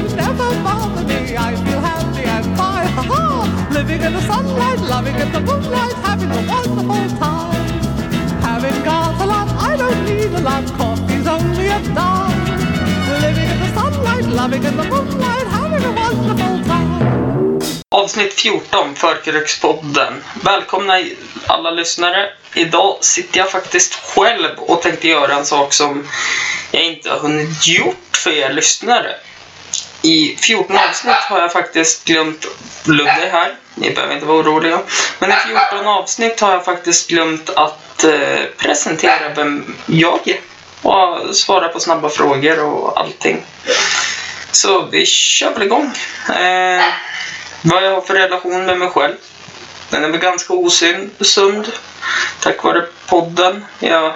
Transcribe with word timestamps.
worries 0.00 0.14
never 0.14 0.48
bother 0.62 1.04
me. 1.04 1.36
I 1.36 1.54
feel 1.64 1.80
happy 1.80 2.24
and 2.24 2.44
fine. 2.56 2.88
Ha 2.96 3.02
ha! 3.02 3.68
Living 3.72 4.02
in 4.02 4.12
the 4.12 4.20
sunlight, 4.22 4.80
loving 4.80 5.16
in 5.16 5.32
the 5.32 5.40
moonlight, 5.40 5.92
having 6.04 6.30
a 6.30 6.42
wonderful 6.52 7.18
time. 7.18 7.66
Having 8.42 8.84
got 8.84 9.20
a 9.20 9.26
lot, 9.26 9.48
I 9.70 9.76
don't 9.76 10.04
need 10.04 10.32
a 10.32 10.40
lot. 10.40 10.64
Coffee's 10.78 11.26
only 11.26 11.68
a 11.68 11.80
dime. 11.94 12.40
Living 13.24 13.48
in 13.52 13.58
the 13.60 13.70
sunlight, 13.74 14.26
loving 14.26 14.64
in 14.64 14.76
the 14.76 14.84
moonlight, 14.84 15.46
having 15.46 15.84
a 15.84 15.92
wonderful 15.92 16.56
time. 16.64 17.60
Avsnitt 17.90 18.34
14, 18.34 18.94
Förkrökspodden. 18.94 20.22
Välkomna 20.44 21.00
alla 21.46 21.70
lyssnare. 21.70 22.30
Idag 22.54 22.96
sitter 23.00 23.38
jag 23.38 23.50
faktiskt 23.50 23.94
själv 23.94 24.58
och 24.58 24.82
tänkte 24.82 25.08
göra 25.08 25.34
en 25.34 25.46
sak 25.46 25.72
som 25.72 26.08
jag 26.70 26.84
inte 26.84 27.10
har 27.10 27.18
hunnit 27.18 27.66
gjort 27.66 28.16
för 28.16 28.30
er 28.30 28.52
lyssnare. 28.52 29.14
I 30.02 30.36
14 30.36 30.76
avsnitt 30.76 31.14
har 31.14 31.40
jag 31.40 31.52
faktiskt 31.52 32.04
glömt 32.04 32.46
Ludde 32.84 33.10
här. 33.32 33.54
Ni 33.74 33.90
behöver 33.90 34.14
inte 34.14 34.26
vara 34.26 34.38
oroliga. 34.38 34.80
Men 35.18 35.30
i 35.30 35.34
14 35.70 35.86
avsnitt 35.86 36.40
har 36.40 36.52
jag 36.52 36.64
faktiskt 36.64 37.08
glömt 37.08 37.50
att 37.50 38.04
eh, 38.04 38.40
presentera 38.56 39.34
vem 39.36 39.76
jag 39.86 40.28
är. 40.28 40.40
Och 40.82 41.36
svara 41.36 41.68
på 41.68 41.80
snabba 41.80 42.08
frågor 42.08 42.64
och 42.64 43.00
allting. 43.00 43.42
Så 44.52 44.86
vi 44.86 45.06
kör 45.06 45.54
väl 45.54 45.62
igång. 45.62 45.92
Eh, 46.28 46.84
vad 47.62 47.84
jag 47.84 47.94
har 47.94 48.00
för 48.00 48.14
relation 48.14 48.66
med 48.66 48.78
mig 48.78 48.88
själv. 48.88 49.14
Den 49.90 50.04
är 50.04 50.08
väl 50.08 50.20
ganska 50.20 50.54
osund. 50.54 51.72
Tack 52.40 52.64
vare 52.64 52.86
podden. 53.06 53.64
Jag 53.78 54.12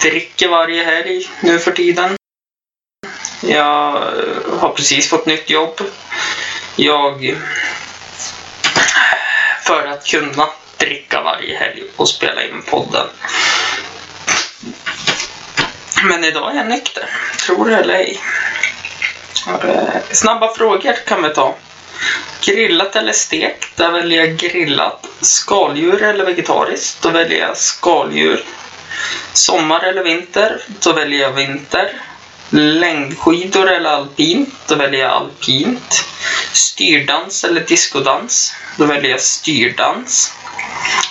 dricker 0.00 0.48
varje 0.48 0.84
helg 0.84 1.30
nu 1.40 1.58
för 1.58 1.72
tiden. 1.72 2.17
Jag 3.40 3.92
har 4.58 4.72
precis 4.76 5.10
fått 5.10 5.26
nytt 5.26 5.50
jobb. 5.50 5.80
Jag... 6.76 7.36
För 9.62 9.86
att 9.86 10.06
kunna 10.06 10.48
dricka 10.76 11.22
varje 11.22 11.58
helg 11.58 11.82
och 11.96 12.08
spela 12.08 12.42
in 12.42 12.62
podden. 12.62 13.06
Men 16.02 16.24
idag 16.24 16.52
är 16.52 16.56
jag 16.56 16.68
nykter. 16.68 17.10
Tror 17.46 17.70
det 17.70 17.76
eller 17.76 17.94
ej. 17.94 18.20
Eh, 19.48 20.00
snabba 20.12 20.54
frågor 20.54 20.96
kan 21.06 21.22
vi 21.22 21.30
ta. 21.30 21.54
Grillat 22.40 22.96
eller 22.96 23.12
stekt? 23.12 23.76
Där 23.76 23.90
väljer 23.90 24.24
jag 24.26 24.36
grillat. 24.36 25.06
Skaldjur 25.20 26.02
eller 26.02 26.24
vegetariskt? 26.24 27.02
Då 27.02 27.08
väljer 27.08 27.38
jag 27.38 27.56
skaldjur. 27.56 28.44
Sommar 29.32 29.80
eller 29.80 30.04
vinter? 30.04 30.60
Då 30.66 30.92
väljer 30.92 31.20
jag 31.20 31.32
vinter. 31.32 31.92
Längdskidor 32.50 33.70
eller 33.70 33.90
alpint? 33.90 34.54
Då 34.66 34.74
väljer 34.74 35.00
jag 35.00 35.10
alpint. 35.10 36.04
Styrdans 36.52 37.44
eller 37.44 37.60
diskodans? 37.60 38.54
Då 38.76 38.86
väljer 38.86 39.10
jag 39.10 39.20
styrdans. 39.20 40.32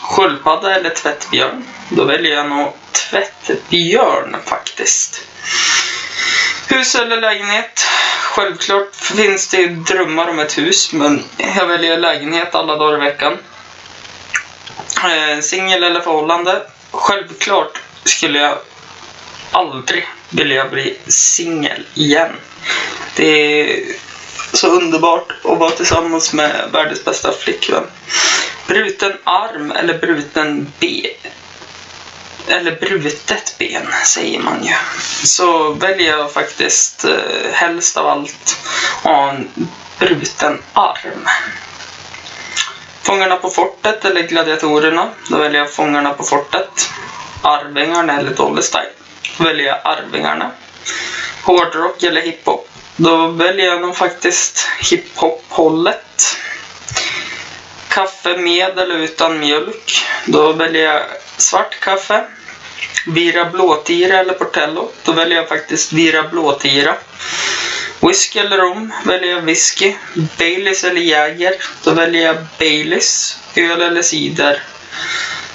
Sköldpadda 0.02 0.76
eller 0.76 0.90
tvättbjörn? 0.90 1.64
Då 1.90 2.04
väljer 2.04 2.36
jag 2.36 2.50
nog 2.50 2.74
tvättbjörn 2.92 4.38
faktiskt. 4.46 5.22
Hus 6.68 6.96
eller 6.96 7.22
lägenhet? 7.22 7.88
Självklart 8.22 8.96
finns 8.96 9.48
det 9.48 9.58
ju 9.58 9.68
drömmar 9.68 10.30
om 10.30 10.40
ett 10.40 10.58
hus, 10.58 10.94
men 10.94 11.24
jag 11.38 11.66
väljer 11.66 11.98
lägenhet 11.98 12.56
alla 12.56 12.76
dagar 12.76 12.98
i 12.98 13.06
veckan. 13.06 13.38
Eh, 15.04 15.42
Singel 15.42 15.84
eller 15.84 16.00
förhållande? 16.00 16.62
Självklart 16.92 17.82
skulle 18.04 18.40
jag 18.40 18.58
aldrig 19.52 20.08
vilja 20.30 20.70
bli 20.70 20.98
singel 21.08 21.86
igen. 21.94 22.32
Det 23.16 23.26
är 23.62 23.84
så 24.54 24.68
underbart 24.68 25.32
att 25.44 25.58
vara 25.58 25.72
tillsammans 25.72 26.34
med 26.34 26.70
världens 26.72 27.06
bästa 27.06 27.32
flickvän. 27.32 27.84
Bruten 28.68 29.14
arm 29.24 29.72
eller 29.72 29.98
bruten 29.98 30.72
ben? 30.80 31.32
eller 32.48 32.72
brutet 32.72 33.56
ben 33.58 33.88
säger 34.06 34.40
man 34.40 34.64
ju. 34.64 34.74
Så 35.24 35.74
väljer 35.74 36.18
jag 36.18 36.32
faktiskt 36.32 37.06
eh, 37.06 37.52
helst 37.52 37.98
av 37.98 38.08
allt 38.08 38.58
att 38.96 39.04
ha 39.04 39.30
en 39.30 39.50
bruten 40.00 40.62
arm. 40.74 41.28
Fångarna 43.04 43.36
på 43.36 43.50
fortet 43.50 44.06
eller 44.06 44.22
gladiatorerna? 44.22 45.10
Då 45.30 45.38
väljer 45.38 45.62
jag 45.62 45.74
Fångarna 45.74 46.14
på 46.14 46.24
fortet. 46.24 46.90
Arvingarna 47.42 48.20
eller 48.20 48.32
Dolly 48.32 48.62
Style? 48.62 48.97
Välja 49.38 49.54
väljer 49.54 49.68
jag 49.68 49.80
Arvingarna. 49.84 50.52
Hårdrock 51.44 52.04
eller 52.04 52.22
hiphop? 52.22 52.70
Då 52.96 53.28
väljer 53.28 53.66
jag 53.66 53.82
nog 53.82 53.96
faktiskt 53.96 54.68
hiphop-hållet. 54.80 56.38
Kaffe 57.88 58.38
med 58.38 58.80
eller 58.80 58.96
utan 58.96 59.40
mjölk? 59.40 60.06
Då 60.26 60.54
väljer 60.54 60.94
jag 60.94 61.02
svart 61.38 61.80
kaffe. 61.80 62.24
Vira 63.08 63.46
blåtira 63.46 64.20
eller 64.20 64.34
Portello? 64.34 64.92
Då 65.04 65.12
väljer 65.12 65.38
jag 65.38 65.50
faktiskt 65.50 65.94
Vira 65.94 66.24
blåtira. 66.24 66.96
Whisky 68.00 68.40
eller 68.40 68.58
rom? 68.58 68.94
Väljer 69.06 69.36
jag 69.36 69.42
whisky. 69.42 69.96
Baileys 70.38 70.84
eller 70.84 71.02
Jäger? 71.02 71.54
Då 71.84 71.92
väljer 71.92 72.26
jag 72.26 72.38
Baileys. 72.60 73.38
Öl 73.56 73.82
eller 73.82 74.02
cider? 74.02 74.64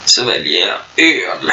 Så 0.05 0.25
väljer 0.25 0.67
jag 0.67 1.07
öl. 1.07 1.53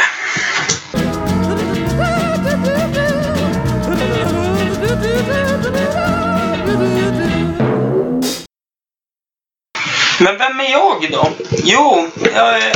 Men 10.22 10.38
vem 10.38 10.60
är 10.60 10.72
jag 10.72 11.12
då? 11.12 11.32
Jo, 11.64 12.10
jag 12.34 12.58
är 12.58 12.74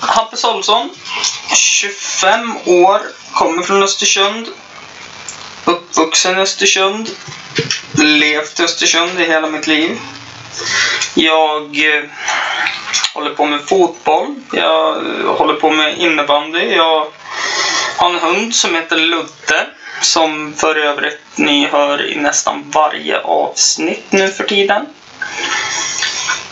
Hampus 0.00 0.44
Olsson. 0.44 0.90
25 1.54 2.56
år. 2.66 3.00
Kommer 3.32 3.62
från 3.62 3.82
Östersund. 3.82 4.48
Uppvuxen 5.64 6.38
i 6.38 6.40
Östersund. 6.40 7.10
Levt 7.98 8.60
i 8.60 8.62
Östersund 8.62 9.20
i 9.20 9.24
hela 9.24 9.46
mitt 9.46 9.66
liv. 9.66 9.98
Jag 11.14 11.94
eh, 11.94 12.04
håller 13.14 13.30
på 13.30 13.46
med 13.46 13.68
fotboll. 13.68 14.34
Jag 14.52 14.96
eh, 14.96 15.36
håller 15.36 15.54
på 15.54 15.70
med 15.70 15.98
innebandy. 15.98 16.74
Jag 16.74 17.06
har 17.96 18.10
en 18.10 18.18
hund 18.18 18.54
som 18.54 18.74
heter 18.74 18.96
Ludde. 18.96 19.66
Som 20.02 20.54
för 20.56 20.76
övrigt 20.76 21.20
ni 21.36 21.66
hör 21.66 22.10
i 22.10 22.16
nästan 22.16 22.70
varje 22.70 23.20
avsnitt 23.20 24.06
nu 24.10 24.28
för 24.28 24.44
tiden. 24.44 24.86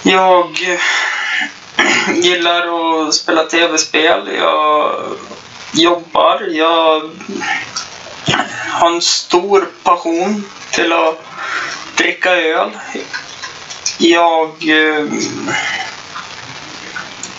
Jag 0.02 0.68
eh, 0.68 0.80
gillar 2.22 2.62
att 3.08 3.14
spela 3.14 3.44
tv-spel. 3.44 4.28
Jag 4.38 5.04
jobbar. 5.72 6.42
Jag 6.50 7.10
har 8.70 8.90
en 8.90 9.00
stor 9.02 9.68
passion 9.82 10.44
till 10.70 10.92
att 10.92 11.24
dricka 11.96 12.30
öl. 12.30 12.70
Jag 13.98 14.48
eh, 14.68 15.04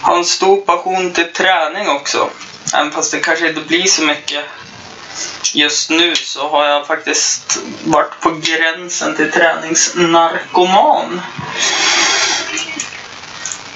har 0.02 0.18
en 0.18 0.26
stor 0.26 0.62
passion 0.62 1.14
till 1.14 1.34
träning 1.34 1.90
också. 1.90 2.30
Även 2.74 2.92
fast 2.92 3.12
det 3.12 3.20
kanske 3.20 3.50
inte 3.50 3.62
blir 3.62 3.86
så 3.86 4.04
mycket 4.04 4.46
just 5.54 5.90
nu 5.90 6.16
så 6.16 6.50
har 6.50 6.66
jag 6.66 6.88
faktiskt 6.88 7.60
varit 7.84 8.20
på 8.20 8.32
gränsen 8.32 9.16
till 9.16 9.32
träningsnarkoman. 9.32 11.22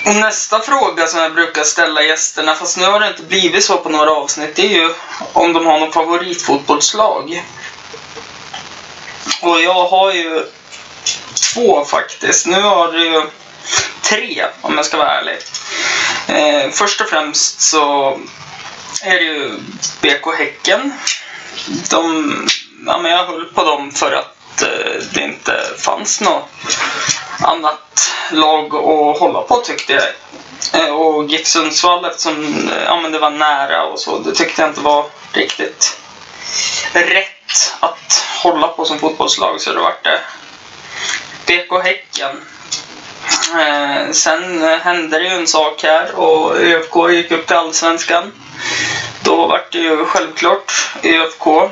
Och 0.06 0.16
nästa 0.16 0.60
fråga 0.60 1.08
som 1.08 1.20
jag 1.20 1.34
brukar 1.34 1.64
ställa 1.64 2.04
gästerna, 2.04 2.56
fast 2.56 2.78
nu 2.78 2.86
har 2.86 3.00
det 3.00 3.08
inte 3.08 3.24
blivit 3.24 3.64
så 3.64 3.78
på 3.78 3.90
några 3.90 4.12
avsnitt, 4.12 4.56
det 4.56 4.62
är 4.62 4.80
ju 4.80 4.94
om 5.34 5.54
de 5.54 5.66
har 5.66 5.80
något 5.80 5.94
favoritfotbollslag. 5.94 7.44
Och 9.42 9.62
jag 9.62 9.88
har 9.88 10.14
ju 10.14 10.46
två 11.54 11.86
faktiskt. 11.86 12.46
Nu 12.48 12.62
har 12.62 12.92
det 12.92 13.04
ju 13.04 13.22
tre 14.02 14.46
om 14.62 14.76
jag 14.76 14.86
ska 14.86 14.98
vara 14.98 15.20
ärlig. 15.20 15.38
Eh, 16.28 16.72
först 16.72 17.02
och 17.02 17.10
främst 17.10 17.62
så 17.62 18.20
är 19.04 19.20
det 19.20 19.26
ju 19.26 19.60
BK 20.02 20.38
Häcken. 20.38 20.94
De, 21.90 22.48
ja, 22.86 22.98
men 22.98 23.12
jag 23.12 23.26
höll 23.26 23.46
på 23.46 23.64
dem 23.64 23.92
för 23.92 24.12
att 24.12 24.62
eh, 24.62 25.04
det 25.14 25.22
inte 25.22 25.54
fanns 25.78 26.22
något 26.22 26.50
annat 27.40 28.12
lag 28.32 28.76
att 28.76 29.20
hålla 29.20 29.42
på 29.42 29.56
tyckte 29.56 29.94
jag. 29.94 30.04
Eh, 30.82 30.96
och 30.96 31.26
GIF 31.26 31.48
Sundsvall 31.48 32.06
eftersom 32.06 32.70
eh, 32.70 32.84
ja, 32.84 33.02
men 33.02 33.12
det 33.12 33.20
var 33.20 33.30
nära 33.30 33.84
och 33.84 34.00
så, 34.00 34.20
det 34.20 34.36
tyckte 34.36 34.62
jag 34.62 34.72
inte 34.72 34.82
var 34.82 35.06
riktigt 35.34 35.98
rätt 36.94 37.74
att 37.80 38.26
hålla 38.44 38.68
på 38.68 38.86
som 38.86 39.00
fotbollslag 39.00 39.62
så 39.62 39.74
det 39.74 39.80
vart 39.80 40.04
det 40.04 40.22
BK 41.46 41.84
Häcken. 41.84 42.42
Eh, 43.60 44.12
sen 44.12 44.64
eh, 44.64 44.78
hände 44.78 45.20
det 45.20 45.24
ju 45.24 45.30
en 45.30 45.48
sak 45.48 45.84
här 45.84 46.16
och 46.16 46.58
ÖFK 46.58 47.10
gick 47.12 47.32
upp 47.32 47.48
till 47.48 47.56
Allsvenskan. 47.56 48.32
Då 49.24 49.48
vart 49.48 49.72
det 49.72 49.80
ju 49.80 50.06
självklart 50.06 50.72
ÖFK. 51.04 51.48
Och 51.48 51.72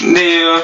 det 0.00 0.20
är 0.20 0.40
ju 0.40 0.60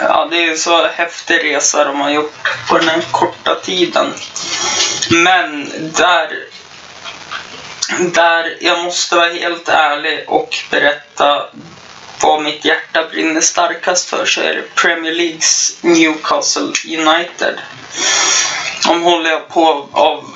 ja, 0.00 0.28
det 0.30 0.46
är 0.46 0.56
så 0.56 0.86
häftig 0.86 1.44
resa 1.44 1.84
de 1.84 2.00
har 2.00 2.10
gjort 2.10 2.34
på 2.68 2.78
den 2.78 2.88
här 2.88 3.02
korta 3.10 3.54
tiden. 3.54 4.14
Men 5.10 5.72
där, 5.96 6.44
där 7.98 8.56
jag 8.60 8.84
måste 8.84 9.16
vara 9.16 9.32
helt 9.32 9.68
ärlig 9.68 10.24
och 10.26 10.56
berätta 10.70 11.46
vad 12.22 12.42
mitt 12.42 12.64
hjärta 12.64 13.04
brinner 13.10 13.40
starkast 13.40 14.10
för 14.10 14.26
så 14.26 14.40
är 14.40 14.54
det 14.54 14.74
Premier 14.74 15.14
Leagues 15.14 15.76
Newcastle 15.80 16.72
United. 16.84 17.60
De 18.86 19.02
håller 19.02 19.30
jag 19.30 19.48
på 19.48 19.88
av 19.92 20.35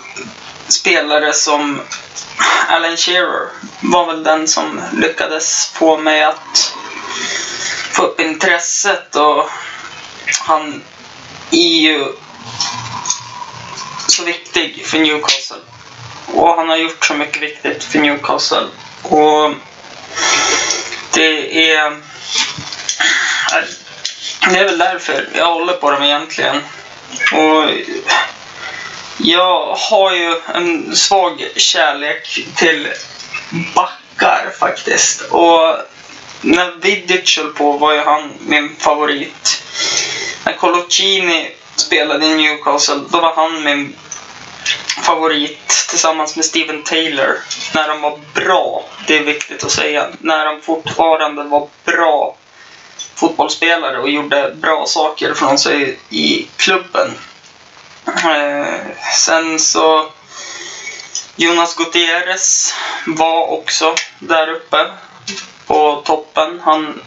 spelare 0.73 1.33
som 1.33 1.81
Alan 2.69 2.97
Shearer 2.97 3.49
var 3.81 4.07
väl 4.07 4.23
den 4.23 4.49
som 4.49 4.81
lyckades 4.93 5.71
få 5.75 5.99
mig 5.99 6.23
att 6.23 6.75
få 7.93 8.03
upp 8.03 8.21
intresset 8.21 9.17
och 9.17 9.49
han 10.41 10.83
är 11.51 11.81
ju 11.81 12.13
så 14.09 14.25
viktig 14.25 14.87
för 14.87 14.99
Newcastle. 14.99 15.57
Och 16.27 16.57
han 16.57 16.69
har 16.69 16.77
gjort 16.77 17.05
så 17.05 17.15
mycket 17.15 17.43
viktigt 17.43 17.85
för 17.85 17.99
Newcastle. 17.99 18.67
Och 19.03 19.55
det 21.13 21.71
är... 21.73 22.01
Det 24.51 24.59
är 24.59 24.65
väl 24.65 24.79
därför 24.79 25.29
jag 25.35 25.47
håller 25.47 25.73
på 25.73 25.91
dem 25.91 26.03
egentligen. 26.03 26.57
Och 27.33 27.71
jag 29.23 29.75
har 29.75 30.13
ju 30.13 30.37
en 30.55 30.97
svag 30.97 31.49
kärlek 31.57 32.39
till 32.57 32.89
backar 33.75 34.53
faktiskt. 34.61 35.21
Och 35.21 35.77
när 36.41 36.81
Vidic 36.81 37.39
höll 37.39 37.53
på 37.53 37.73
var 37.73 37.93
ju 37.93 38.01
han 38.01 38.33
min 38.41 38.77
favorit. 38.77 39.63
När 40.45 40.53
Colocini 40.53 41.51
spelade 41.77 42.27
i 42.27 42.35
Newcastle, 42.35 43.01
då 43.11 43.21
var 43.21 43.33
han 43.35 43.65
min 43.65 43.97
favorit 45.03 45.87
tillsammans 45.89 46.37
med 46.37 46.45
Steven 46.45 46.83
Taylor. 46.83 47.39
När 47.75 47.89
de 47.89 48.01
var 48.01 48.19
bra, 48.35 48.85
det 49.07 49.19
är 49.19 49.25
viktigt 49.25 49.65
att 49.65 49.71
säga. 49.71 50.09
När 50.19 50.45
de 50.45 50.61
fortfarande 50.61 51.43
var 51.43 51.69
bra 51.85 52.37
fotbollsspelare 53.15 53.99
och 53.99 54.11
gjorde 54.11 54.55
bra 54.61 54.87
saker 54.87 55.35
från 55.35 55.59
sig 55.59 55.99
i 56.11 56.47
klubben. 56.57 57.11
Eh, 58.17 58.81
sen 59.17 59.59
så 59.59 60.11
Jonas 61.37 61.75
Gutierrez 61.77 62.75
var 63.07 63.47
också 63.47 63.95
där 64.19 64.49
uppe 64.49 64.87
på 65.67 66.03
toppen. 66.07 66.61
Han... 66.65 67.03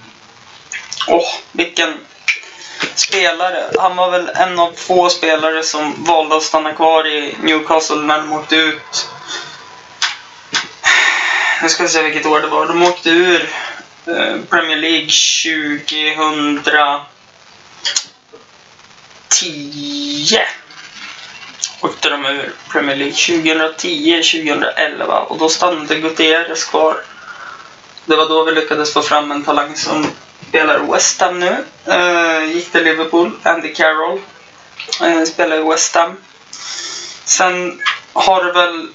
Åh, 1.08 1.18
oh, 1.18 1.34
vilken 1.52 1.94
spelare. 2.96 3.64
Han 3.80 3.96
var 3.96 4.12
väl 4.12 4.30
en 4.36 4.60
av 4.60 4.72
få 4.76 5.10
spelare 5.10 5.64
som 5.64 6.04
valde 6.04 6.36
att 6.36 6.44
stanna 6.44 6.74
kvar 6.74 7.08
i 7.08 7.36
Newcastle 7.42 7.96
när 7.96 8.18
de 8.18 8.34
åkte 8.34 8.56
ut. 8.56 9.08
Nu 11.62 11.70
ska 11.70 11.84
vi 11.84 11.90
se 11.90 12.04
vilket 12.04 12.26
år 12.26 12.40
det 12.40 12.48
var. 12.48 12.68
De 12.68 12.84
åkte 12.84 13.10
ur 13.10 13.50
eh, 14.08 14.36
Premier 14.50 14.78
League 14.78 15.10
2010 19.30 20.40
åkte 21.84 22.10
de 22.10 22.26
ur 22.26 22.54
Premier 22.72 22.96
League 22.96 23.14
2010-2011 23.14 25.04
och 25.04 25.38
då 25.38 25.50
stannade 25.50 25.96
Gutierrez 25.96 26.64
kvar. 26.64 26.98
Det 28.06 28.16
var 28.16 28.30
då 28.30 28.44
vi 28.44 28.52
lyckades 28.52 28.94
få 28.94 29.02
fram 29.02 29.32
en 29.32 29.44
talang 29.44 29.76
som 29.76 30.08
spelar 30.50 30.80
West 30.80 31.22
Ham 31.22 31.40
nu. 31.40 31.66
Uh, 31.88 32.56
gick 32.56 32.72
till 32.72 32.84
Liverpool, 32.84 33.32
Andy 33.44 33.74
Carroll. 33.74 34.20
Uh, 35.02 35.24
spelar 35.24 35.58
i 35.58 35.70
West 35.70 35.96
Ham. 35.96 36.18
Sen 37.26 37.82
har 38.14 38.44
det 38.44 38.52
väl 38.52 38.88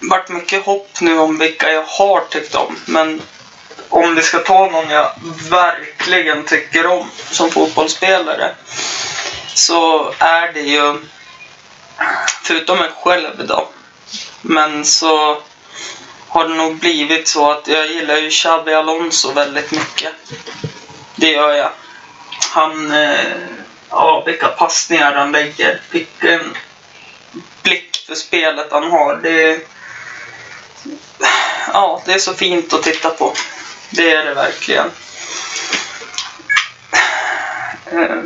varit 0.00 0.28
mycket 0.28 0.64
hopp 0.64 1.00
nu 1.00 1.18
om 1.18 1.38
vilka 1.38 1.72
jag 1.72 1.82
har 1.82 2.20
tyckt 2.30 2.54
om. 2.54 2.76
Men 2.86 3.22
om 3.88 4.14
vi 4.14 4.22
ska 4.22 4.38
ta 4.38 4.70
någon 4.70 4.90
jag 4.90 5.12
verkligen 5.50 6.44
tycker 6.44 6.86
om 6.86 7.10
som 7.30 7.50
fotbollsspelare 7.50 8.54
så 9.54 10.12
är 10.18 10.52
det 10.52 10.60
ju 10.60 10.96
förutom 12.42 12.78
mig 12.78 12.90
själv 13.02 13.46
då. 13.46 13.68
Men 14.42 14.84
så 14.84 15.42
har 16.28 16.48
det 16.48 16.54
nog 16.54 16.76
blivit 16.76 17.28
så 17.28 17.50
att 17.50 17.68
jag 17.68 17.86
gillar 17.86 18.16
ju 18.16 18.30
Xabi 18.30 18.74
Alonso 18.74 19.32
väldigt 19.32 19.70
mycket. 19.70 20.12
Det 21.16 21.30
gör 21.30 21.52
jag. 21.52 21.70
Han, 22.50 22.92
eh, 22.92 23.26
ja 23.90 24.22
vilka 24.26 24.48
passningar 24.48 25.12
han 25.12 25.32
lägger. 25.32 25.80
Vilken 25.90 26.56
blick 27.62 28.04
för 28.06 28.14
spelet 28.14 28.72
han 28.72 28.90
har. 28.90 29.16
Det, 29.16 29.60
ja, 31.72 32.02
det 32.06 32.12
är 32.12 32.18
så 32.18 32.34
fint 32.34 32.72
att 32.72 32.82
titta 32.82 33.10
på. 33.10 33.34
Det 33.90 34.14
är 34.14 34.24
det 34.24 34.34
verkligen. 34.34 34.90
Eh, 37.86 38.22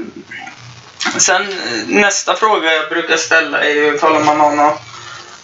Sen 1.17 1.43
eh, 1.43 1.87
nästa 1.87 2.37
fråga 2.37 2.75
jag 2.75 2.89
brukar 2.89 3.17
ställa 3.17 3.65
är 3.65 3.71
ju 3.71 3.95
ifall 3.95 4.25
man 4.25 4.41
har 4.41 4.53
något 4.53 4.81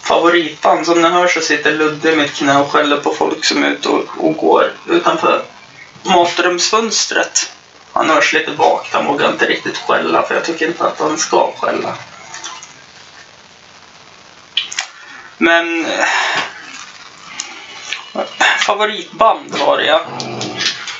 favoritband. 0.02 0.86
Som 0.86 1.02
ni 1.02 1.08
hör 1.08 1.28
så 1.28 1.40
sitter 1.40 1.72
Ludde 1.72 2.12
i 2.12 2.16
mitt 2.16 2.34
knä 2.34 2.58
och 2.58 2.70
skäller 2.70 2.96
på 2.96 3.14
folk 3.14 3.44
som 3.44 3.64
är 3.64 3.68
ute 3.68 3.88
och, 3.88 4.04
och 4.18 4.36
går 4.36 4.72
utanför 4.88 5.42
matrumsfönstret. 6.02 7.52
Han 7.92 8.10
hörs 8.10 8.32
lite 8.32 8.50
vagt, 8.50 8.92
han 8.92 9.06
vågar 9.06 9.28
inte 9.28 9.46
riktigt 9.46 9.78
skälla 9.78 10.22
för 10.22 10.34
jag 10.34 10.44
tycker 10.44 10.66
inte 10.66 10.84
att 10.84 11.00
han 11.00 11.18
ska 11.18 11.52
skälla. 11.60 11.94
Men 15.38 15.86
eh, 15.86 16.06
favoritband 18.58 19.54
var 19.58 19.78
det 19.78 19.86
ja. 19.86 20.00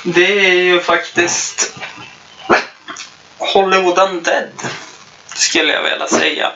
Det 0.03 0.49
är 0.49 0.55
ju 0.55 0.81
faktiskt 0.81 1.75
Hollywood 3.45 3.99
Undead, 3.99 4.51
skulle 5.35 5.73
jag 5.73 5.83
vilja 5.83 6.07
säga. 6.07 6.53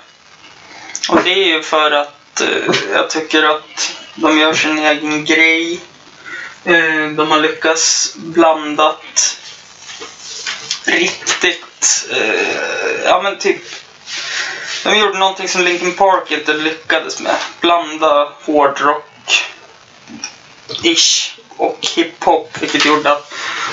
Och 1.09 1.23
det 1.25 1.31
är 1.31 1.47
ju 1.47 1.63
för 1.63 1.91
att 1.91 2.41
eh, 2.41 2.75
jag 2.93 3.11
tycker 3.11 3.43
att 3.43 3.95
de 4.15 4.39
gör 4.39 4.55
sin 4.55 4.79
egen 4.79 5.25
grej. 5.25 5.81
Eh, 6.65 7.09
de 7.17 7.31
har 7.31 7.41
lyckats 7.41 8.15
blandat 8.15 9.39
riktigt, 10.85 12.09
eh, 12.11 13.05
ja 13.05 13.21
men 13.23 13.39
typ 13.39 13.63
de 14.85 14.99
gjorde 14.99 15.19
någonting 15.19 15.49
som 15.49 15.63
Linkin 15.63 15.95
Park 15.95 16.31
inte 16.31 16.53
lyckades 16.53 17.21
med. 17.21 17.37
Blanda 17.61 18.33
hårdrock, 18.45 19.45
ish 20.83 21.38
och 21.59 21.79
hiphop 21.81 22.57
vilket 22.61 22.85
gjorde 22.85 23.13
att 23.13 23.33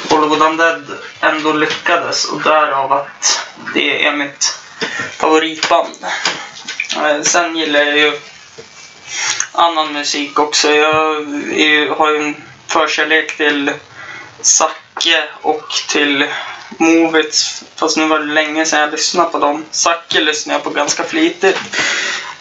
Hollywood 0.10 0.42
Undead 0.42 0.86
ändå 1.22 1.54
lyckades 1.54 2.26
och 2.26 2.42
därav 2.42 2.92
att 2.92 3.48
det 3.74 4.06
är 4.06 4.16
mitt 4.16 4.60
favoritband. 5.18 6.06
Eh, 6.98 7.22
sen 7.22 7.56
gillar 7.56 7.80
jag 7.80 7.98
ju 7.98 8.20
annan 9.52 9.94
musik 9.94 10.40
också. 10.40 10.72
Jag 10.72 10.94
har 11.98 12.12
ju 12.12 12.18
en 12.24 12.36
förkärlek 12.68 13.38
till 13.38 13.72
Zacke 14.42 15.24
och 15.42 15.70
till 15.90 16.28
Movits. 16.78 17.64
Fast 17.76 17.98
nu 17.98 18.08
var 18.08 18.20
det 18.20 18.34
länge 18.34 18.66
sedan 18.66 18.80
jag 18.80 18.92
lyssnade 18.92 19.30
på 19.30 19.40
dem. 19.40 19.66
Zacke 19.72 20.22
lyssnade 20.22 20.56
jag 20.56 20.64
på 20.64 20.70
ganska 20.70 21.04
flitigt. 21.04 21.60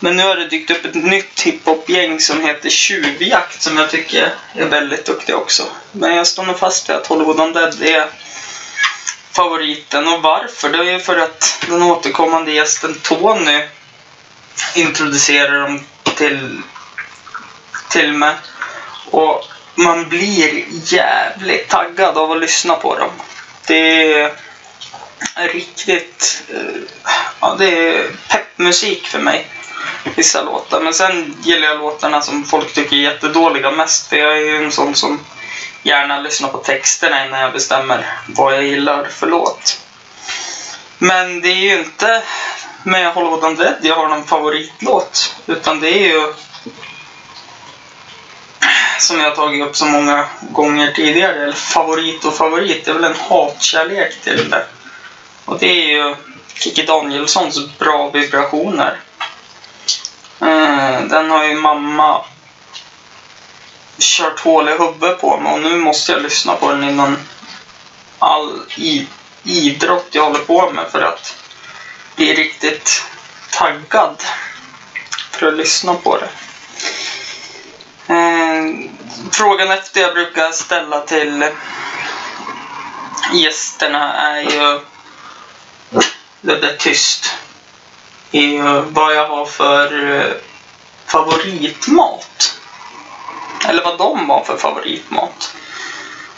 Men 0.00 0.16
nu 0.16 0.22
har 0.22 0.36
det 0.36 0.48
dykt 0.48 0.70
upp 0.70 0.84
ett 0.84 0.94
nytt 0.94 1.40
hiphop-gäng 1.40 2.20
som 2.20 2.40
heter 2.40 2.70
Tjuvjakt 2.70 3.62
som 3.62 3.76
jag 3.76 3.90
tycker 3.90 4.34
är 4.54 4.64
väldigt 4.64 5.06
duktiga 5.06 5.36
också. 5.36 5.62
Men 5.92 6.16
jag 6.16 6.26
står 6.26 6.42
nog 6.42 6.58
fast 6.58 6.88
vid 6.88 6.96
att 6.96 7.06
Hollywood 7.06 7.40
Undead 7.40 7.82
är 7.82 8.06
favoriten. 9.32 10.08
Och 10.08 10.22
varför? 10.22 10.70
Det 10.70 10.78
är 10.78 10.82
ju 10.82 11.00
för 11.00 11.16
att 11.16 11.64
den 11.68 11.82
återkommande 11.82 12.52
gästen 12.52 13.00
Tony 13.02 13.64
introducerar 14.74 15.60
dem 15.60 15.80
till, 16.16 16.62
till 17.90 18.12
mig. 18.12 18.34
Och 19.10 19.44
man 19.74 20.08
blir 20.08 20.64
jävligt 20.84 21.68
taggad 21.68 22.18
av 22.18 22.32
att 22.32 22.40
lyssna 22.40 22.74
på 22.74 22.98
dem. 22.98 23.10
Det 23.66 24.12
är 25.34 25.48
riktigt... 25.52 26.42
Eh, 26.54 26.80
ja, 27.40 27.56
det 27.58 27.88
är 27.88 28.10
peppmusik 28.28 29.06
för 29.06 29.18
mig 29.18 29.48
vissa 30.16 30.42
låtar. 30.42 30.80
Men 30.80 30.94
sen 30.94 31.36
gillar 31.42 31.68
jag 31.68 31.78
låtarna 31.78 32.20
som 32.20 32.44
folk 32.44 32.74
tycker 32.74 32.96
är 32.96 33.00
jättedåliga 33.00 33.70
mest. 33.70 34.06
För 34.06 34.16
jag 34.16 34.32
är 34.32 34.42
ju 34.42 34.64
en 34.64 34.72
sån 34.72 34.94
som 34.94 35.20
gärna 35.82 36.20
lyssnar 36.20 36.48
på 36.48 36.58
texterna 36.58 37.26
innan 37.26 37.40
jag 37.40 37.52
bestämmer 37.52 38.18
vad 38.26 38.54
jag 38.54 38.64
gillar 38.64 39.04
för 39.04 39.26
låt. 39.26 39.80
Men 40.98 41.40
det 41.40 41.48
är 41.48 41.54
ju 41.54 41.78
inte 41.78 42.22
med 42.82 43.12
Hollywood 43.12 43.44
Undead 43.44 43.74
jag 43.82 43.96
har 43.96 44.08
någon 44.08 44.24
favoritlåt. 44.26 45.36
Utan 45.46 45.80
det 45.80 45.88
är 45.88 46.08
ju 46.08 46.32
som 48.98 49.20
jag 49.20 49.28
har 49.28 49.36
tagit 49.36 49.66
upp 49.66 49.76
så 49.76 49.84
många 49.84 50.26
gånger 50.40 50.92
tidigare, 50.92 51.42
eller 51.42 51.52
favorit 51.52 52.24
och 52.24 52.36
favorit, 52.36 52.84
det 52.84 52.90
är 52.90 52.94
väl 52.94 53.04
en 53.04 53.16
hatkärlek 53.28 54.20
till 54.20 54.50
det. 54.50 54.66
Och 55.44 55.58
det 55.58 55.66
är 55.66 55.88
ju 55.88 56.16
Kikki 56.54 56.82
Danielssons 56.82 57.78
Bra 57.78 58.10
vibrationer. 58.10 59.00
Eh, 60.40 61.00
den 61.00 61.30
har 61.30 61.44
ju 61.44 61.54
mamma 61.54 62.24
kört 63.98 64.40
hål 64.40 64.68
i 64.68 64.72
huvudet 64.72 65.20
på 65.20 65.40
mig 65.40 65.52
och 65.52 65.60
nu 65.60 65.76
måste 65.76 66.12
jag 66.12 66.22
lyssna 66.22 66.54
på 66.54 66.70
den 66.70 66.84
innan 66.84 67.18
all 68.18 68.60
idrott 69.44 70.08
jag 70.10 70.22
håller 70.22 70.44
på 70.44 70.70
med 70.70 70.84
för 70.92 71.02
att 71.02 71.36
bli 72.16 72.34
riktigt 72.34 73.04
taggad 73.52 74.22
för 75.30 75.46
att 75.46 75.54
lyssna 75.54 75.94
på 75.94 76.18
det. 76.18 76.28
Eh, 78.06 78.90
frågan 79.32 79.70
efter 79.70 80.00
jag 80.00 80.14
brukar 80.14 80.52
ställa 80.52 81.00
till 81.00 81.44
gästerna 83.32 84.12
är 84.12 84.40
ju 84.40 84.80
det 86.40 86.56
där 86.56 86.76
tyst. 86.78 87.34
Är 88.32 88.80
vad 88.80 89.14
jag 89.14 89.28
har 89.28 89.46
för 89.46 90.16
eh, 90.16 90.32
favoritmat. 91.06 92.58
Eller 93.68 93.84
vad 93.84 93.98
de 93.98 94.30
har 94.30 94.44
för 94.44 94.56
favoritmat. 94.56 95.54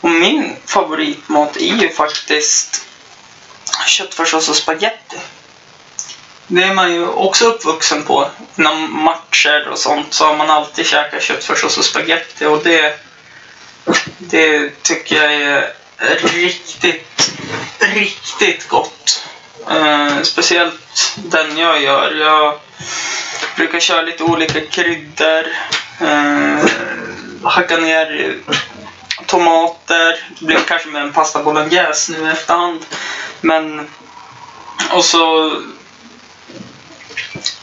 Och 0.00 0.11
min 0.11 0.56
favoritmat 0.66 1.56
är 1.56 1.75
ju 1.75 1.90
faktiskt 1.90 2.87
köttfärssås 3.87 4.49
och 4.49 4.56
spagetti. 4.56 5.18
Det 6.48 6.62
är 6.62 6.74
man 6.74 6.92
ju 6.92 7.06
också 7.06 7.44
uppvuxen 7.44 8.04
på. 8.04 8.30
Inom 8.58 9.04
matcher 9.04 9.68
och 9.70 9.78
sånt 9.78 10.14
så 10.14 10.24
har 10.24 10.36
man 10.36 10.50
alltid 10.50 10.86
käkat 10.86 11.22
köttfärssås 11.22 11.78
och 11.78 11.84
spagetti 11.84 12.44
och 12.44 12.62
det, 12.64 13.00
det 14.18 14.82
tycker 14.82 15.16
jag 15.16 15.34
är 15.34 15.72
riktigt, 16.18 17.30
riktigt 17.78 18.68
gott. 18.68 19.24
Eh, 19.70 20.22
speciellt 20.22 21.14
den 21.16 21.58
jag 21.58 21.82
gör. 21.82 22.14
Jag 22.14 22.58
brukar 23.56 23.80
köra 23.80 24.02
lite 24.02 24.24
olika 24.24 24.60
kryddor. 24.60 25.46
Eh, 26.00 26.64
hacka 27.42 27.76
ner 27.76 28.36
tomater. 29.26 30.24
Det 30.38 30.46
blev 30.46 30.64
kanske 30.64 30.88
med 30.88 31.02
en 31.02 31.12
pasta 31.12 31.42
bolognese 31.42 32.12
nu 32.12 32.28
i 32.28 32.30
efterhand. 32.30 32.84
Men... 33.40 33.88
Och 34.92 35.04
så 35.04 35.52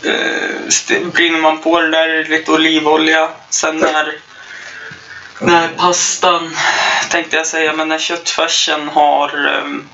eh, 0.03 1.07
brinner 1.13 1.39
man 1.39 1.61
på 1.61 1.81
det 1.81 1.91
där 1.91 2.25
lite 2.29 2.51
olivolja. 2.51 3.29
Sen 3.49 3.77
när, 3.77 4.15
när 5.41 5.67
pastan, 5.67 6.55
tänkte 7.09 7.37
jag 7.37 7.47
säga, 7.47 7.73
men 7.73 7.87
när 7.87 7.99
köttfärsen 7.99 8.89
har 8.89 9.47
ehm, 9.47 9.89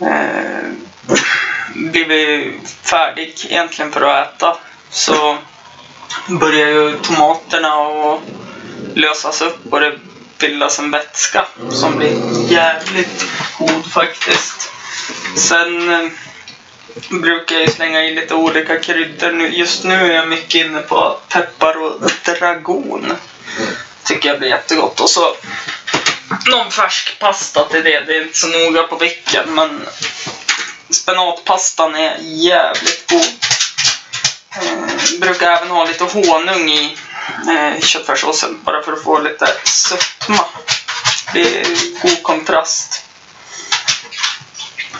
eh, 0.00 0.70
blivit 1.74 2.70
färdig 2.82 3.34
egentligen 3.48 3.92
för 3.92 4.00
att 4.00 4.34
äta 4.34 4.56
så 4.90 5.38
börjar 6.28 6.68
ju 6.68 6.98
tomaterna 6.98 7.68
att 7.68 8.20
lösas 8.94 9.42
upp 9.42 9.72
och 9.72 9.80
det 9.80 9.98
bildas 10.38 10.78
en 10.78 10.90
vätska 10.90 11.46
som 11.70 11.96
blir 11.96 12.52
jävligt 12.52 13.24
god 13.58 13.92
faktiskt. 13.92 14.72
Sen 15.36 15.90
eh, 15.90 16.10
brukar 17.10 17.56
jag 17.56 17.72
slänga 17.72 18.04
i 18.04 18.14
lite 18.14 18.34
olika 18.34 18.78
kryddor. 18.78 19.32
Nu, 19.32 19.48
just 19.48 19.84
nu 19.84 19.94
är 19.94 20.14
jag 20.14 20.28
mycket 20.28 20.54
inne 20.66 20.80
på 20.80 21.18
peppar 21.28 21.82
och 21.82 22.10
dragon. 22.24 23.12
Tycker 24.04 24.28
jag 24.28 24.38
blir 24.38 24.48
jättegott. 24.48 25.00
Och 25.00 25.10
så 25.10 25.36
någon 26.46 26.70
färsk 26.70 27.18
pasta 27.18 27.64
till 27.64 27.84
det. 27.84 28.00
Det 28.00 28.16
är 28.16 28.22
inte 28.22 28.38
så 28.38 28.46
noga 28.46 28.82
på 28.82 28.96
vilken 28.96 29.54
men 29.54 29.86
spenatpastan 30.90 31.94
är 31.94 32.16
jävligt 32.20 33.10
god. 33.10 33.26
Eh, 34.50 35.20
brukar 35.20 35.50
även 35.50 35.70
ha 35.70 35.84
lite 35.84 36.04
honung 36.04 36.70
i 36.70 36.96
eh, 37.48 37.80
köttfärssåsen 37.80 38.60
bara 38.64 38.82
för 38.82 38.92
att 38.92 39.04
få 39.04 39.18
lite 39.18 39.46
sötma. 39.64 40.44
Det 41.32 41.40
är 41.40 41.66
god 42.02 42.22
kontrast. 42.22 43.07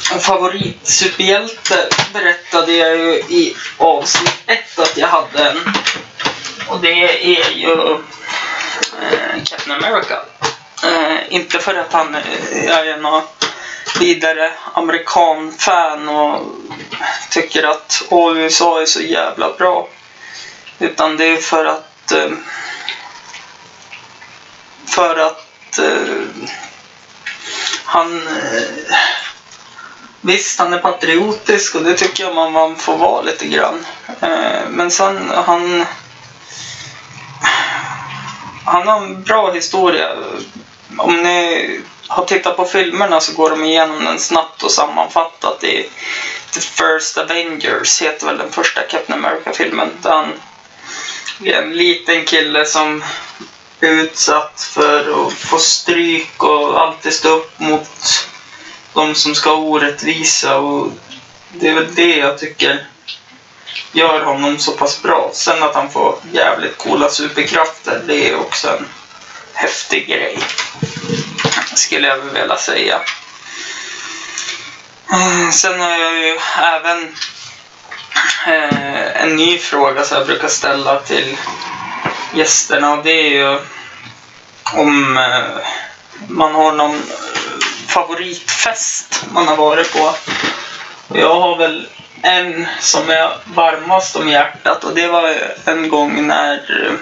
Favoritsuperhjälte 0.01 1.89
berättade 2.13 2.73
jag 2.73 2.97
ju 2.99 3.13
i 3.15 3.57
avsnitt 3.79 4.43
ett 4.47 4.79
att 4.79 4.97
jag 4.97 5.09
hade 5.09 5.51
en. 5.51 5.59
Och 6.69 6.81
det 6.81 7.25
är 7.37 7.51
ju 7.51 7.73
eh, 9.03 9.43
Captain 9.45 9.85
America. 9.85 10.19
Eh, 10.85 11.19
inte 11.29 11.59
för 11.59 11.75
att 11.75 11.93
han 11.93 12.15
eh, 12.15 12.69
är 12.69 12.97
någon 12.97 13.23
vidare 14.01 14.53
amerikan-fan 14.75 16.09
och 16.09 16.43
tycker 17.31 17.63
att 17.63 18.03
åh, 18.09 18.39
USA 18.39 18.83
är 18.83 18.87
så 18.87 19.01
jävla 19.01 19.53
bra. 19.53 19.89
Utan 20.79 21.17
det 21.17 21.25
är 21.25 21.37
för 21.37 21.65
att 21.65 22.13
eh, 22.13 22.31
för 24.87 25.19
att 25.19 25.79
eh, 25.79 26.23
han 27.85 28.27
eh, 28.29 28.95
Visst, 30.21 30.59
han 30.59 30.73
är 30.73 30.79
patriotisk 30.79 31.75
och 31.75 31.83
det 31.83 31.95
tycker 31.95 32.25
jag 32.25 32.35
man, 32.35 32.53
man 32.53 32.77
får 32.77 32.97
vara 32.97 33.23
lite 33.23 33.47
grann. 33.47 33.87
Eh, 34.21 34.69
men 34.69 34.91
sen, 34.91 35.31
han... 35.47 35.85
Han 38.65 38.89
har 38.89 38.97
en 38.97 39.23
bra 39.23 39.53
historia. 39.53 40.17
Om 40.99 41.23
ni 41.23 41.81
har 42.09 42.25
tittat 42.25 42.57
på 42.57 42.65
filmerna 42.65 43.21
så 43.21 43.33
går 43.33 43.51
de 43.51 43.65
igenom 43.65 44.05
den 44.05 44.19
snabbt 44.19 44.63
och 44.63 44.71
sammanfattat 44.71 45.65
i 45.65 45.91
The 46.53 46.61
First 46.61 47.19
Avengers, 47.19 48.03
heter 48.03 48.27
väl 48.27 48.39
den 48.39 48.53
första 48.53 48.83
Captain 48.83 49.25
America-filmen. 49.25 49.91
Där 50.03 50.11
han 50.11 50.33
är 51.45 51.63
en 51.63 51.77
liten 51.77 52.25
kille 52.25 52.67
som 52.67 53.05
är 53.81 53.89
utsatt 53.89 54.71
för 54.75 55.27
att 55.27 55.33
få 55.33 55.59
stryk 55.59 56.43
och 56.43 56.81
alltid 56.81 57.13
stå 57.13 57.29
upp 57.29 57.61
mot 57.61 58.28
de 58.95 59.15
som 59.15 59.35
ska 59.35 59.51
ha 59.51 59.57
orättvisa 59.57 60.57
och 60.57 60.93
det 61.53 61.69
är 61.69 61.75
väl 61.75 61.95
det 61.95 62.17
jag 62.17 62.39
tycker 62.39 62.87
gör 63.93 64.25
honom 64.25 64.59
så 64.59 64.73
pass 64.73 65.03
bra. 65.03 65.31
Sen 65.35 65.63
att 65.63 65.75
han 65.75 65.91
får 65.91 66.19
jävligt 66.33 66.79
coola 66.79 67.11
superkrafter, 67.11 68.03
det 68.07 68.29
är 68.29 68.41
också 68.41 68.69
en 68.69 68.87
häftig 69.55 70.09
grej. 70.09 70.39
Skulle 71.75 72.09
jag 72.09 72.17
vilja 72.17 72.57
säga. 72.57 73.01
Eh, 75.13 75.51
sen 75.51 75.81
har 75.81 75.91
jag 75.91 76.19
ju 76.19 76.39
även 76.63 77.15
eh, 78.47 79.23
en 79.23 79.37
ny 79.37 79.59
fråga 79.59 80.05
som 80.05 80.17
jag 80.17 80.27
brukar 80.27 80.49
ställa 80.49 81.01
till 81.01 81.37
gästerna 82.35 82.93
och 82.93 83.05
det 83.05 83.11
är 83.11 83.31
ju 83.31 83.59
om 84.75 85.17
eh, 85.17 85.63
man 86.29 86.55
har 86.55 86.73
någon 86.73 87.03
favoritfest 87.89 89.25
man 89.33 89.49
har 89.49 89.57
varit 89.57 89.93
på. 89.93 90.15
Jag 91.15 91.41
har 91.41 91.57
väl 91.57 91.89
en 92.23 92.67
som 92.81 93.11
är 93.11 93.31
varmast 93.45 94.17
om 94.17 94.29
hjärtat 94.29 94.85
och 94.85 94.95
det 94.95 95.09
var 95.09 95.35
en 95.65 95.89
gång 95.89 96.27
när 96.27 96.87
eh, 96.87 96.93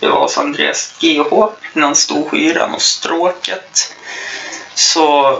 det 0.00 0.08
var 0.08 0.20
hos 0.20 0.38
Andreas 0.38 0.94
GH 1.00 1.46
innan 1.74 1.96
Storskyran 1.96 2.74
och 2.74 2.82
Stråket. 2.82 3.94
Så 4.74 5.38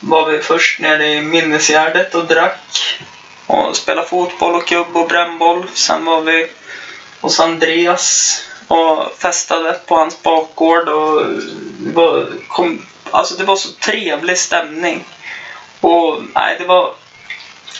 var 0.00 0.26
vi 0.26 0.38
först 0.38 0.80
nere 0.80 1.08
i 1.08 1.20
Minnesgärdet 1.20 2.14
och 2.14 2.24
drack 2.26 2.98
och 3.46 3.76
spelade 3.76 4.08
fotboll 4.08 4.54
och 4.54 4.66
kubb 4.66 4.96
och 4.96 5.08
brännboll. 5.08 5.66
Sen 5.74 6.04
var 6.04 6.20
vi 6.20 6.50
hos 7.20 7.40
Andreas 7.40 8.38
och 8.68 9.12
festade 9.18 9.72
på 9.86 9.96
hans 9.96 10.22
bakgård 10.22 10.88
och 10.88 11.26
kom, 12.48 12.86
alltså 13.12 13.34
det 13.34 13.44
var 13.44 13.56
så 13.56 13.68
trevlig 13.68 14.38
stämning. 14.38 15.04
Och 15.80 16.22
nej, 16.34 16.56
det 16.58 16.64
var 16.64 16.94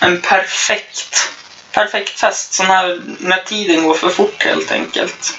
en 0.00 0.20
perfekt, 0.20 1.30
perfekt 1.72 2.20
fest. 2.20 2.52
Sån 2.52 2.66
här 2.66 3.02
när 3.18 3.42
tiden 3.46 3.86
går 3.86 3.94
för 3.94 4.08
fort 4.08 4.42
helt 4.44 4.72
enkelt. 4.72 5.38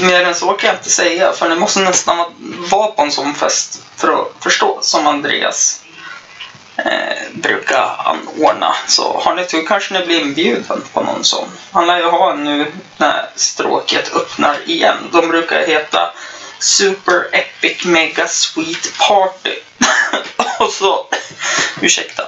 Mer 0.00 0.24
än 0.24 0.34
så 0.34 0.52
kan 0.52 0.68
jag 0.68 0.76
inte 0.76 0.90
säga, 0.90 1.32
för 1.32 1.48
det 1.48 1.56
måste 1.56 1.80
nästan 1.80 2.26
vara 2.70 2.86
på 2.86 3.02
en 3.02 3.12
sån 3.12 3.34
fest 3.34 3.82
för 3.96 4.12
att 4.12 4.32
förstå, 4.40 4.78
som 4.82 5.06
Andreas 5.06 5.80
eh, 6.76 7.32
brukar 7.32 7.96
anordna. 8.04 8.74
Så 8.86 9.20
har 9.24 9.34
ni 9.34 9.44
tur 9.44 9.66
kanske 9.66 9.94
ni 9.94 10.06
blir 10.06 10.20
inbjuden 10.20 10.82
på 10.92 11.02
någon 11.02 11.24
sån. 11.24 11.48
Han 11.72 11.86
lär 11.86 11.98
ju 11.98 12.04
ha 12.04 12.32
en 12.32 12.44
nu 12.44 12.72
när 12.96 13.30
stråket 13.36 14.14
öppnar 14.14 14.56
igen. 14.66 14.96
De 15.12 15.28
brukar 15.28 15.66
heta 15.66 16.12
Super 16.60 17.28
Epic 17.32 17.84
Mega 17.84 18.28
Sweet 18.28 18.98
Party. 18.98 19.54
och 20.58 20.72
så, 20.72 21.06
ursäkta. 21.80 22.22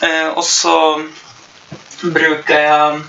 Eh, 0.00 0.28
och 0.28 0.44
så 0.44 1.02
brukar 2.02 2.60
jag 2.60 3.02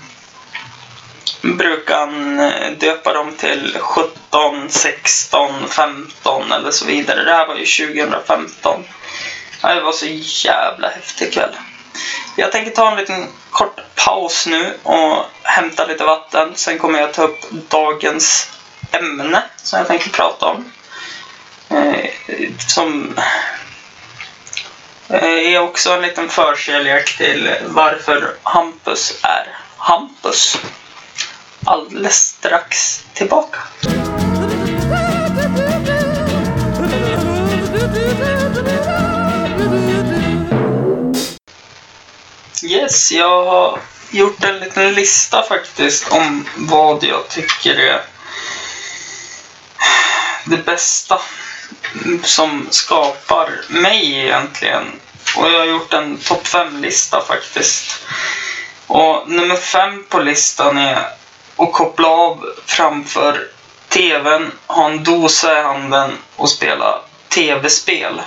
brukar 1.42 1.98
han 1.98 2.40
eh, 2.40 2.70
döpa 2.70 3.12
dem 3.12 3.34
till 3.36 3.76
17, 3.80 4.70
16, 4.70 5.68
15 5.68 6.52
eller 6.52 6.70
så 6.70 6.84
vidare. 6.84 7.24
Det 7.24 7.32
här 7.32 7.46
var 7.46 7.54
ju 7.56 7.66
2015. 7.66 8.84
Det 9.62 9.80
var 9.80 9.92
så 9.92 10.06
jävla 10.46 10.88
häftig 10.88 11.32
kväll. 11.32 11.56
Jag 12.36 12.52
tänker 12.52 12.70
ta 12.70 12.90
en 12.90 12.96
liten 12.96 13.26
kort 13.50 13.80
paus 13.94 14.46
nu 14.46 14.74
och 14.82 15.24
hämta 15.42 15.86
lite 15.86 16.04
vatten. 16.04 16.52
Sen 16.54 16.78
kommer 16.78 17.00
jag 17.00 17.14
ta 17.14 17.22
upp 17.22 17.50
dagens 17.68 18.50
ämne 18.92 19.42
som 19.56 19.78
jag 19.78 19.88
tänker 19.88 20.10
prata 20.10 20.46
om. 20.46 20.72
Eh, 21.68 22.10
som 22.58 23.18
eh, 25.08 25.54
är 25.54 25.58
också 25.58 25.92
en 25.92 26.02
liten 26.02 26.28
förkärlek 26.28 27.16
till 27.16 27.54
varför 27.66 28.34
Hampus 28.42 29.18
är 29.22 29.46
Hampus. 29.76 30.58
Alldeles 31.64 32.16
strax 32.16 33.04
tillbaka. 33.14 33.58
Yes, 42.62 43.12
jag 43.12 43.44
har 43.44 43.78
gjort 44.10 44.44
en 44.44 44.58
liten 44.58 44.94
lista 44.94 45.42
faktiskt 45.42 46.08
om 46.12 46.46
vad 46.56 47.04
jag 47.04 47.28
tycker 47.28 47.74
är 47.74 48.02
det 50.50 50.56
bästa 50.56 51.20
som 52.22 52.66
skapar 52.70 53.50
mig 53.68 54.18
egentligen. 54.18 54.84
Och 55.36 55.50
jag 55.50 55.58
har 55.58 55.66
gjort 55.66 55.92
en 55.92 56.16
topp 56.16 56.46
5-lista 56.46 57.20
faktiskt. 57.20 58.06
Och 58.86 59.30
nummer 59.30 59.56
fem 59.56 60.04
på 60.08 60.18
listan 60.18 60.78
är 60.78 60.96
att 61.56 61.72
koppla 61.72 62.08
av 62.08 62.44
framför 62.66 63.48
TVn, 63.88 64.52
ha 64.66 64.90
en 64.90 65.04
dosa 65.04 65.60
i 65.60 65.62
handen 65.62 66.10
och 66.36 66.50
spela 66.50 67.00
TV-spel. 67.28 68.22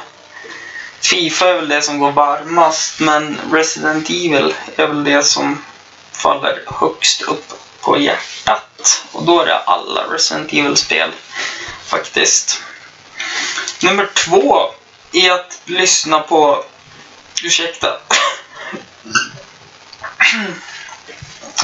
Fifa 1.01 1.50
är 1.50 1.53
väl 1.53 1.70
det 1.70 1.82
som 1.82 2.00
går 2.00 2.12
varmast, 2.12 3.00
men 3.00 3.38
Resident 3.51 4.10
Evil 4.10 4.53
är 4.75 4.88
väl 4.88 5.03
det 5.03 5.24
som 5.24 5.63
faller 6.12 6.63
högst 6.68 7.22
upp 7.22 7.53
på 7.84 7.98
hjärtat. 8.00 9.04
Och 9.12 9.24
då 9.24 9.42
är 9.42 9.46
det 9.46 9.60
alla 9.60 10.02
Resident 10.04 10.54
Evil-spel, 10.54 11.12
faktiskt. 11.86 12.62
Nummer 13.84 14.10
två 14.13 14.72
är 15.12 15.32
att 15.32 15.60
lyssna 15.66 16.20
på... 16.20 16.63
Ursäkta. 17.44 17.88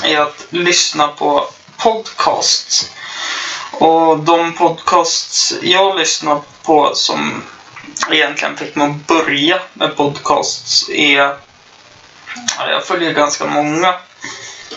är 0.04 0.20
att 0.20 0.46
lyssna 0.50 1.08
på 1.08 1.48
podcasts. 1.78 2.92
Och 3.72 4.20
de 4.20 4.54
podcasts 4.54 5.54
jag 5.62 6.00
lyssnar 6.00 6.42
på 6.64 6.96
som 6.96 7.44
egentligen 8.12 8.58
fick 8.58 8.76
mig 8.76 8.88
att 8.88 9.08
börja 9.08 9.62
med 9.74 9.96
podcasts 9.96 10.90
är... 10.90 11.38
Jag 12.58 12.86
följer 12.86 13.14
ganska 13.14 13.46
många. 13.46 13.96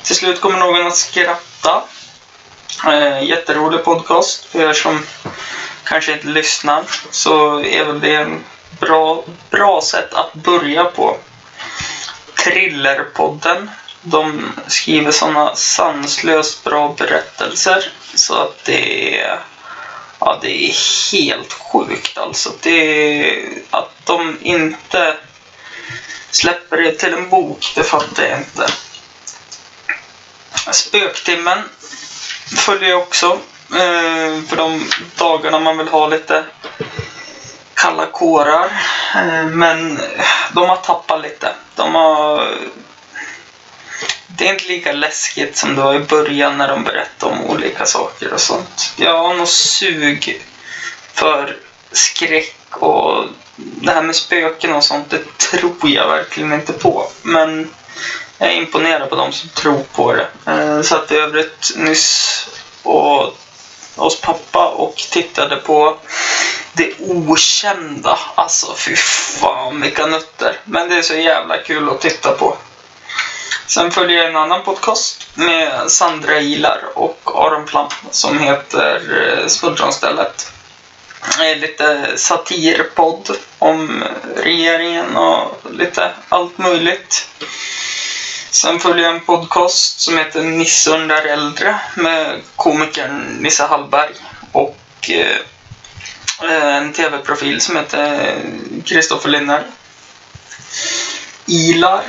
Till 0.02 0.16
slut 0.16 0.40
kommer 0.40 0.58
någon 0.58 0.86
att 0.86 0.96
skratta. 0.96 1.82
Eh, 2.86 3.24
jätterolig 3.24 3.84
podcast. 3.84 4.44
För 4.44 4.60
er 4.60 4.72
som 4.72 5.06
kanske 5.84 6.12
inte 6.12 6.26
lyssnar 6.26 6.84
så 7.10 7.60
är 7.60 7.84
väl 7.84 8.00
det 8.00 8.14
en 8.14 8.44
bra, 8.80 9.24
bra 9.50 9.80
sätt 9.82 10.14
att 10.14 10.34
börja 10.34 10.84
på. 10.84 11.16
Thrillerpodden. 12.44 13.70
De 14.02 14.52
skriver 14.66 15.10
sådana 15.10 15.56
sanslöst 15.56 16.64
bra 16.64 16.94
berättelser 16.98 17.92
så 18.14 18.34
att 18.34 18.64
det 18.64 19.20
är 19.20 19.38
Ja, 20.24 20.38
det 20.42 20.68
är 20.68 20.74
helt 21.12 21.52
sjukt 21.52 22.18
alltså. 22.18 22.52
Det 22.62 23.48
att 23.70 23.90
de 24.04 24.38
inte 24.42 25.16
släpper 26.30 26.76
det 26.76 26.92
till 26.92 27.14
en 27.14 27.28
bok, 27.28 27.72
det 27.74 27.82
fattar 27.82 28.22
jag 28.22 28.38
inte. 28.38 28.66
Spöktimmen 30.70 31.58
följer 32.56 32.90
jag 32.90 32.98
också. 32.98 33.38
Eh, 33.70 34.42
för 34.48 34.56
de 34.56 34.90
dagarna 35.16 35.58
man 35.58 35.78
vill 35.78 35.88
ha 35.88 36.06
lite 36.06 36.44
kalla 37.74 38.06
kårar. 38.06 38.70
Eh, 39.14 39.46
men 39.46 40.00
de 40.52 40.68
har 40.68 40.76
tappat 40.76 41.22
lite. 41.22 41.54
De 41.74 41.94
har... 41.94 42.54
Det 44.26 44.48
är 44.48 44.52
inte 44.52 44.68
lika 44.68 44.92
läskigt 44.92 45.56
som 45.56 45.74
det 45.74 45.82
var 45.82 45.94
i 45.94 45.98
början 45.98 46.58
när 46.58 46.68
de 46.68 46.84
berättade 46.84 47.32
om 47.32 47.44
olika 47.44 47.86
saker 47.86 48.32
och 48.32 48.40
sånt. 48.40 48.92
Jag 48.96 49.18
har 49.18 49.34
nog 49.34 49.48
sug 49.48 50.42
för 51.14 51.56
skräck 51.92 52.56
och 52.70 53.24
det 53.56 53.92
här 53.92 54.02
med 54.02 54.16
spöken 54.16 54.72
och 54.72 54.84
sånt, 54.84 55.10
det 55.10 55.38
tror 55.38 55.76
jag 55.82 56.08
verkligen 56.08 56.52
inte 56.52 56.72
på. 56.72 57.08
Men 57.22 57.70
jag 58.42 58.52
är 58.52 58.56
imponerad 58.56 59.10
på 59.10 59.16
de 59.16 59.32
som 59.32 59.48
tror 59.48 59.82
på 59.92 60.12
det. 60.12 60.26
Eh, 60.46 60.64
jag 60.64 60.84
satt 60.84 61.12
i 61.12 61.16
övrigt 61.16 61.72
nyss 61.76 62.46
och 62.82 63.36
hos 63.96 64.20
pappa 64.20 64.68
och 64.68 64.96
tittade 64.96 65.56
på 65.56 65.96
det 66.72 66.92
okända. 67.00 68.18
Alltså 68.34 68.74
fy 68.74 68.96
fan 68.96 69.80
vilka 69.80 70.06
nötter. 70.06 70.56
Men 70.64 70.88
det 70.88 70.94
är 70.94 71.02
så 71.02 71.14
jävla 71.14 71.58
kul 71.58 71.88
att 71.88 72.00
titta 72.00 72.32
på. 72.32 72.56
Sen 73.66 73.90
följer 73.90 74.18
jag 74.18 74.30
en 74.30 74.36
annan 74.36 74.64
podcast 74.64 75.26
med 75.34 75.90
Sandra 75.90 76.40
Ilar 76.40 76.80
och 76.94 77.20
Aron 77.34 77.66
Plam 77.66 77.88
som 78.10 78.38
heter 78.38 79.00
eh, 79.22 79.46
Smultronstället. 79.46 80.52
Det 81.38 81.50
är 81.50 81.56
lite 81.56 82.12
satirpodd 82.16 83.36
om 83.58 84.04
regeringen 84.36 85.16
och 85.16 85.60
lite 85.70 86.10
allt 86.28 86.58
möjligt. 86.58 87.28
Sen 88.52 88.80
följer 88.80 89.06
jag 89.06 89.14
en 89.14 89.20
podcast 89.20 90.00
som 90.00 90.18
heter 90.18 90.42
Nisse 90.42 90.90
undrar 90.90 91.24
äldre 91.24 91.80
med 91.94 92.40
komikern 92.56 93.36
Nisse 93.40 93.62
Hallberg 93.62 94.12
och 94.52 95.10
eh, 95.10 96.76
en 96.76 96.92
tv-profil 96.92 97.60
som 97.60 97.76
heter 97.76 98.36
Kristoffer 98.84 99.28
Linner. 99.28 99.64
Ilar 101.46 102.04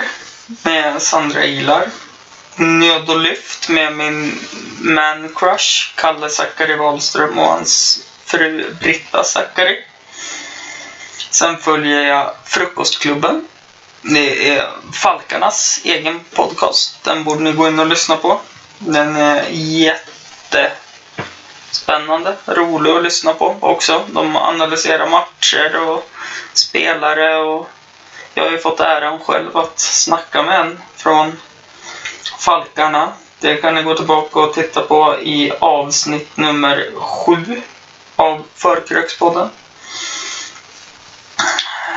med 0.64 1.02
Sandra 1.02 1.46
Ilar. 1.46 1.90
Nöd 2.56 3.10
och 3.10 3.20
lyft 3.20 3.70
med 3.70 3.94
min 3.94 4.40
man 4.80 5.34
crush 5.36 5.96
Kalle 5.96 6.30
Zackari 6.30 6.76
Wahlström 6.76 7.40
och 7.40 7.48
hans 7.48 8.00
fru 8.26 8.76
Britta 8.80 9.24
Zackari. 9.24 9.84
Sen 11.30 11.58
följer 11.58 12.02
jag 12.02 12.36
Frukostklubben 12.46 13.48
det 14.04 14.50
är 14.50 14.70
Falkarnas 14.94 15.82
egen 15.84 16.20
podcast. 16.36 17.04
Den 17.04 17.24
borde 17.24 17.44
ni 17.44 17.52
gå 17.52 17.68
in 17.68 17.80
och 17.80 17.88
lyssna 17.88 18.18
på. 18.18 18.40
Den 18.78 19.16
är 19.16 19.46
jättespännande, 19.50 22.36
rolig 22.46 22.92
att 22.92 23.04
lyssna 23.04 23.34
på 23.34 23.56
också. 23.60 24.04
De 24.08 24.36
analyserar 24.36 25.10
matcher 25.10 25.88
och 25.88 26.10
spelare 26.54 27.38
och 27.38 27.70
jag 28.34 28.44
har 28.44 28.52
ju 28.52 28.58
fått 28.58 28.80
äran 28.80 29.20
själv 29.20 29.58
att 29.58 29.80
snacka 29.80 30.44
med 30.44 30.60
en 30.60 30.80
från 30.96 31.40
Falkarna. 32.40 33.14
Det 33.40 33.56
kan 33.56 33.76
ni 33.76 33.84
gå 33.84 33.96
tillbaka 33.96 34.40
och 34.40 34.54
titta 34.54 34.82
på 34.82 35.16
i 35.22 35.52
avsnitt 35.60 36.38
nummer 36.38 36.92
sju 36.96 37.62
av 38.16 38.44
Förkrökspodden. 38.56 39.50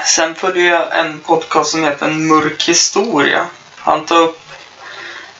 Sen 0.06 0.34
följer 0.34 0.72
jag 0.72 0.98
en 0.98 1.20
podcast 1.20 1.70
som 1.70 1.84
heter 1.84 2.06
En 2.06 2.26
mörk 2.26 2.68
historia. 2.68 3.46
Han 3.76 4.04
tar 4.04 4.20
upp 4.20 4.40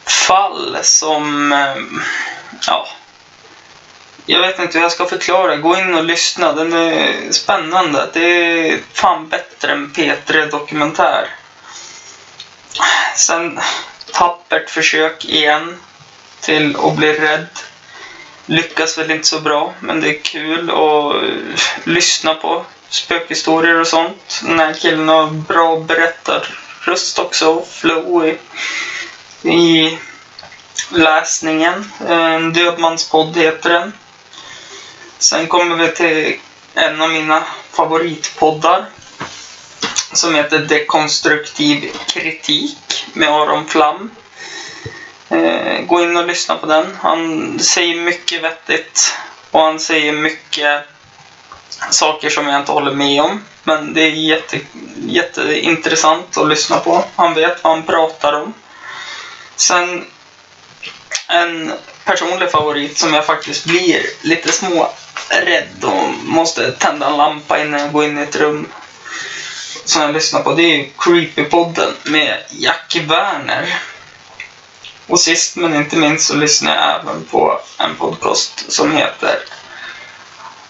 fall 0.07 0.79
som... 0.83 1.53
Ehm, 1.53 2.03
ja. 2.67 2.89
Jag 4.27 4.41
vet 4.41 4.59
inte 4.59 4.79
hur 4.79 4.83
jag 4.83 4.93
ska 4.93 5.07
förklara. 5.07 5.57
Gå 5.57 5.77
in 5.77 5.95
och 5.95 6.05
lyssna. 6.05 6.53
Den 6.53 6.73
är 6.73 7.33
spännande. 7.33 8.11
Det 8.13 8.21
är 8.21 8.81
fan 8.93 9.29
bättre 9.29 9.73
än 9.73 9.93
P3 9.93 10.51
Dokumentär. 10.51 11.29
Sen 13.17 13.61
tappert 14.13 14.71
försök 14.71 15.25
igen 15.25 15.77
till 16.41 16.77
att 16.77 16.97
bli 16.97 17.13
rädd. 17.13 17.49
Lyckas 18.47 18.99
väl 18.99 19.11
inte 19.11 19.27
så 19.29 19.41
bra, 19.41 19.75
men 19.81 20.01
det 20.01 20.09
är 20.09 20.23
kul 20.23 20.71
att 20.71 21.15
lyssna 21.85 22.35
på 22.35 22.65
spökhistorier 22.89 23.81
och 23.81 23.87
sånt. 23.87 24.41
Den 24.43 24.59
här 24.59 24.75
killen 24.75 25.09
har 25.09 25.27
bra 25.27 25.81
berättarröst 25.81 27.19
också. 27.19 27.65
Flow 27.71 28.27
i, 28.27 28.39
i 29.49 29.99
läsningen. 30.91 31.93
En 32.09 32.53
dödmanspodd 32.53 33.37
heter 33.37 33.71
den. 33.71 33.93
Sen 35.19 35.47
kommer 35.47 35.77
vi 35.77 35.93
till 35.93 36.39
en 36.75 37.01
av 37.01 37.11
mina 37.11 37.43
favoritpoddar. 37.73 38.85
Som 40.13 40.35
heter 40.35 40.59
Dekonstruktiv 40.59 41.93
kritik 42.09 43.05
med 43.13 43.29
Aron 43.29 43.67
Flam. 43.67 44.11
Eh, 45.29 45.81
gå 45.81 46.03
in 46.03 46.17
och 46.17 46.27
lyssna 46.27 46.57
på 46.57 46.67
den. 46.67 46.97
Han 47.03 47.59
säger 47.59 48.01
mycket 48.01 48.43
vettigt 48.43 49.15
och 49.51 49.61
han 49.61 49.81
säger 49.81 50.13
mycket 50.13 50.83
saker 51.91 52.31
som 52.31 52.47
jag 52.47 52.61
inte 52.61 52.73
håller 52.73 52.93
med 52.93 53.23
om. 53.23 53.45
Men 53.63 53.95
det 53.95 54.03
är 54.03 54.11
jätte, 54.11 54.61
jätteintressant 55.07 56.37
att 56.37 56.49
lyssna 56.49 56.79
på. 56.79 57.05
Han 57.17 57.35
vet 57.35 57.65
vad 57.65 57.73
han 57.73 57.83
pratar 57.83 58.33
om. 58.33 58.55
Sen 59.57 60.07
en 61.29 61.73
personlig 62.05 62.51
favorit 62.51 62.99
som 62.99 63.15
jag 63.15 63.27
faktiskt 63.27 63.65
blir 63.65 64.07
lite 64.23 64.53
små 64.53 64.93
rädd 65.29 65.85
och 65.85 66.11
måste 66.25 66.73
tända 66.73 67.07
en 67.07 67.17
lampa 67.17 67.61
innan 67.61 67.81
jag 67.81 67.93
går 67.93 68.05
in 68.05 68.19
i 68.19 68.23
ett 68.23 68.37
rum 68.37 68.69
som 69.85 70.03
jag 70.03 70.13
lyssnar 70.13 70.41
på. 70.43 70.55
Det 70.55 70.63
är 70.63 70.77
ju 70.77 70.91
Creepypodden 70.99 71.95
med 72.05 72.39
Jack 72.51 72.97
Werner. 73.09 73.79
Och 75.07 75.21
sist 75.21 75.57
men 75.57 75.75
inte 75.75 75.97
minst 75.97 76.27
så 76.27 76.37
lyssnar 76.37 76.75
jag 76.75 77.01
även 77.01 77.25
på 77.25 77.61
en 77.79 77.95
podcast 77.97 78.73
som 78.73 78.97
heter 78.97 79.39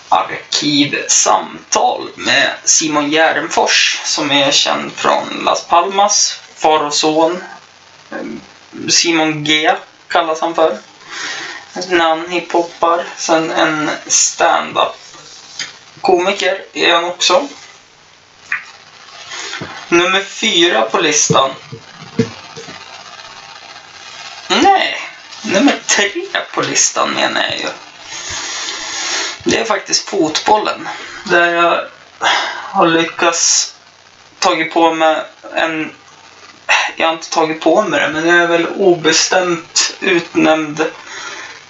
Arkivsamtal 0.09 2.09
med 2.17 2.51
Simon 2.65 3.11
Järnfors 3.11 4.01
som 4.05 4.31
är 4.31 4.51
känd 4.51 4.93
från 4.93 5.43
Las 5.45 5.67
Palmas, 5.67 6.41
far 6.55 6.85
och 6.85 6.95
son. 6.95 7.43
Eh, 8.11 8.19
Simon 8.89 9.45
G 9.45 9.73
kallas 10.09 10.41
han 10.41 10.55
för. 10.55 10.79
När 11.89 12.09
han 12.09 12.31
hiphoppar. 12.31 13.05
Sen 13.17 13.51
en 13.51 13.91
stand-up 14.07 14.97
komiker 16.01 16.65
är 16.73 16.95
han 16.95 17.05
också. 17.05 17.49
Nummer 19.89 20.21
fyra 20.21 20.83
på 20.83 20.99
listan. 20.99 21.51
Nej, 24.49 25.01
nummer 25.43 25.81
tre 25.87 26.11
på 26.55 26.61
listan 26.61 27.11
menar 27.11 27.43
jag 27.43 27.59
ju. 27.59 27.69
Det 29.49 29.59
är 29.59 29.65
faktiskt 29.65 30.09
fotbollen. 30.09 30.89
Där 31.25 31.55
jag 31.55 31.81
har 32.73 32.87
lyckats 32.87 33.75
tagit 34.39 34.75
på 34.75 34.93
mig 34.93 35.25
en... 35.55 35.93
Jag 36.97 37.07
har 37.07 37.15
inte 37.15 37.31
tagit 37.31 37.61
på 37.61 37.83
mig 37.83 38.01
det, 38.01 38.09
men 38.09 38.27
jag 38.27 38.39
är 38.39 38.47
väl 38.47 38.67
obestämt 38.67 39.95
utnämnd 40.01 40.85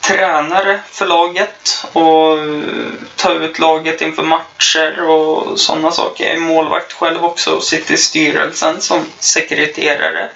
tränare 0.01 0.81
för 0.91 1.07
laget 1.07 1.85
och 1.93 2.39
eh, 2.39 2.93
ta 3.17 3.33
ut 3.33 3.59
laget 3.59 4.01
inför 4.03 4.23
matcher 4.23 5.03
och 5.03 5.61
sådana 5.61 5.93
saker. 5.93 6.25
Jag 6.25 6.35
är 6.35 6.41
målvakt 6.41 6.93
själv 6.93 7.25
också 7.25 7.51
och 7.51 7.65
sitter 7.65 7.95
i 7.95 7.97
styrelsen 7.97 8.81
som 8.81 9.07
sekreterare. 9.19 10.31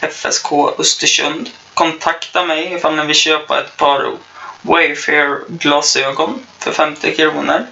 FSK 0.00 0.52
Östersund. 0.78 1.50
Kontakta 1.74 2.44
mig 2.44 2.74
ifall 2.74 2.96
ni 2.96 3.06
vill 3.06 3.16
köpa 3.16 3.60
ett 3.60 3.76
par 3.76 4.04
Wayfair-glasögon 4.62 6.46
för 6.58 6.72
50 6.72 7.16
kronor. 7.16 7.66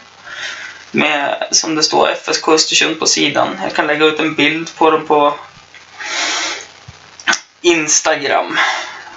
Med, 0.91 1.49
som 1.51 1.75
det 1.75 1.83
står, 1.83 2.11
FSK 2.13 2.49
Östersund 2.49 3.01
på 3.01 3.07
sidan. 3.07 3.61
Jag 3.63 3.75
kan 3.75 3.87
lägga 3.87 4.05
ut 4.05 4.21
en 4.21 4.35
bild 4.35 4.77
på 4.77 4.91
dem 4.91 5.07
på 5.07 5.35
Instagram. 7.61 8.59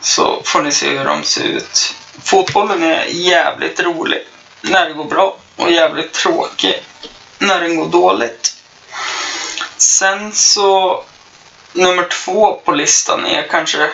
Så 0.01 0.41
får 0.45 0.61
ni 0.61 0.71
se 0.71 0.97
hur 0.97 1.05
de 1.05 1.23
ser 1.23 1.43
ut. 1.43 1.95
Fotbollen 2.23 2.83
är 2.83 3.05
jävligt 3.05 3.79
rolig 3.79 4.27
när 4.61 4.85
det 4.85 4.93
går 4.93 5.05
bra 5.05 5.37
och 5.55 5.71
jävligt 5.71 6.13
tråkig 6.13 6.83
när 7.39 7.61
den 7.61 7.75
går 7.75 7.87
dåligt. 7.87 8.55
Sen 9.77 10.33
så 10.33 11.03
nummer 11.73 12.07
två 12.07 12.61
på 12.65 12.71
listan 12.71 13.25
är 13.25 13.47
kanske 13.47 13.89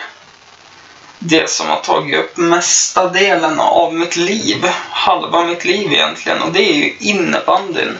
det 1.18 1.50
som 1.50 1.68
har 1.68 1.76
tagit 1.76 2.18
upp 2.18 2.36
mesta 2.36 3.08
delen 3.08 3.60
av 3.60 3.94
mitt 3.94 4.16
liv. 4.16 4.68
Halva 4.90 5.44
mitt 5.44 5.64
liv 5.64 5.92
egentligen. 5.92 6.42
Och 6.42 6.52
det 6.52 6.70
är 6.70 6.74
ju 6.74 6.96
innebandyn. 7.00 7.98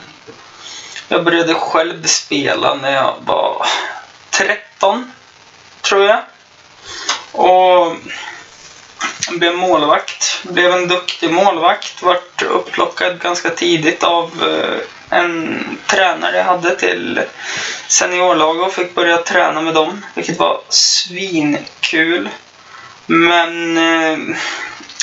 Jag 1.09 1.24
började 1.24 1.55
själv 1.55 2.07
spela 2.07 2.74
när 2.74 2.92
jag 2.92 3.14
var 3.26 3.66
13, 4.31 5.12
tror 5.81 6.05
jag. 6.05 6.20
Och 7.33 7.96
blev 9.31 9.55
målvakt. 9.55 10.42
Blev 10.42 10.72
en 10.72 10.88
duktig 10.88 11.31
målvakt. 11.31 12.02
Vart 12.02 12.42
upplockad 12.42 13.20
ganska 13.20 13.50
tidigt 13.50 14.02
av 14.05 14.31
eh, 14.42 15.18
en 15.18 15.64
tränare 15.87 16.37
jag 16.37 16.44
hade 16.44 16.76
till 16.76 17.22
seniorlag 17.88 18.61
och 18.61 18.72
fick 18.72 18.94
börja 18.94 19.16
träna 19.16 19.61
med 19.61 19.74
dem. 19.74 20.05
Vilket 20.14 20.38
var 20.38 20.61
svinkul. 20.68 22.29
Men 23.07 23.77
eh, 23.79 24.19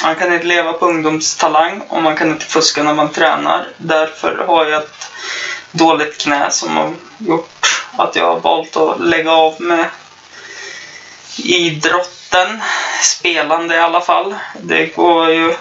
man 0.04 0.16
kan 0.16 0.34
inte 0.34 0.48
leva 0.48 0.74
på 0.74 0.86
ungdomstalang 0.86 1.82
och 1.90 2.04
man 2.04 2.16
kan 2.16 2.32
inte 2.32 2.46
fuska 2.46 2.84
när 2.84 2.94
man 2.94 3.12
tränar. 3.12 3.68
Därför 3.78 4.38
har 4.48 4.66
jag 4.66 4.84
ett 4.84 5.12
dåligt 5.72 6.18
knä 6.18 6.52
som 6.52 6.78
har 6.78 6.94
gjort 7.18 7.86
att 7.98 8.16
jag 8.16 8.26
har 8.26 8.40
valt 8.40 8.78
att 8.78 9.00
lägga 9.00 9.32
av 9.32 9.62
med 9.62 9.86
idrotten. 11.38 12.62
Spelande 13.02 13.76
i 13.76 13.80
alla 13.80 14.02
fall. 14.02 14.36
Det 14.62 14.86
går 14.86 15.30
ju... 15.30 15.56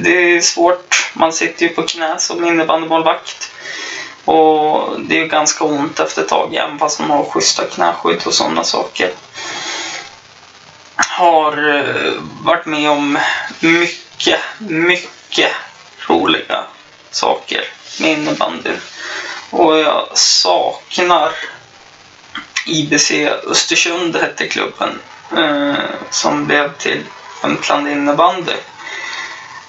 Det 0.00 0.36
är 0.36 0.40
svårt. 0.40 1.10
Man 1.14 1.32
sitter 1.32 1.66
ju 1.66 1.68
på 1.68 1.82
knä 1.82 2.18
som 2.18 2.44
innebandymålvakt. 2.44 3.50
Och 4.24 5.00
det 5.00 5.16
är 5.16 5.20
ju 5.20 5.28
ganska 5.28 5.64
ont 5.64 6.00
efter 6.00 6.22
ett 6.22 6.28
tag, 6.28 6.54
även 6.54 6.78
fast 6.78 7.00
man 7.00 7.10
har 7.10 7.24
schyssta 7.24 7.64
knäskydd 7.64 8.22
och 8.26 8.34
sådana 8.34 8.64
saker 8.64 9.10
har 10.96 11.78
eh, 11.78 12.12
varit 12.42 12.66
med 12.66 12.90
om 12.90 13.18
mycket, 13.60 14.40
mycket 14.58 15.52
roliga 16.08 16.64
saker 17.10 17.64
med 18.00 18.10
innebandyn. 18.10 18.80
Och 19.50 19.78
jag 19.78 20.18
saknar 20.18 21.32
IBC 22.66 23.10
Östersund 23.46 24.16
hette 24.16 24.48
klubben 24.48 24.98
eh, 25.36 25.74
som 26.10 26.46
blev 26.46 26.76
till 26.78 27.04
Jämtland 27.42 27.88
innebandy. 27.88 28.52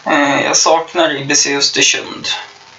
Eh, 0.06 0.42
jag 0.46 0.58
saknar 0.58 1.16
IBC 1.16 1.48
Östersund. 1.48 2.28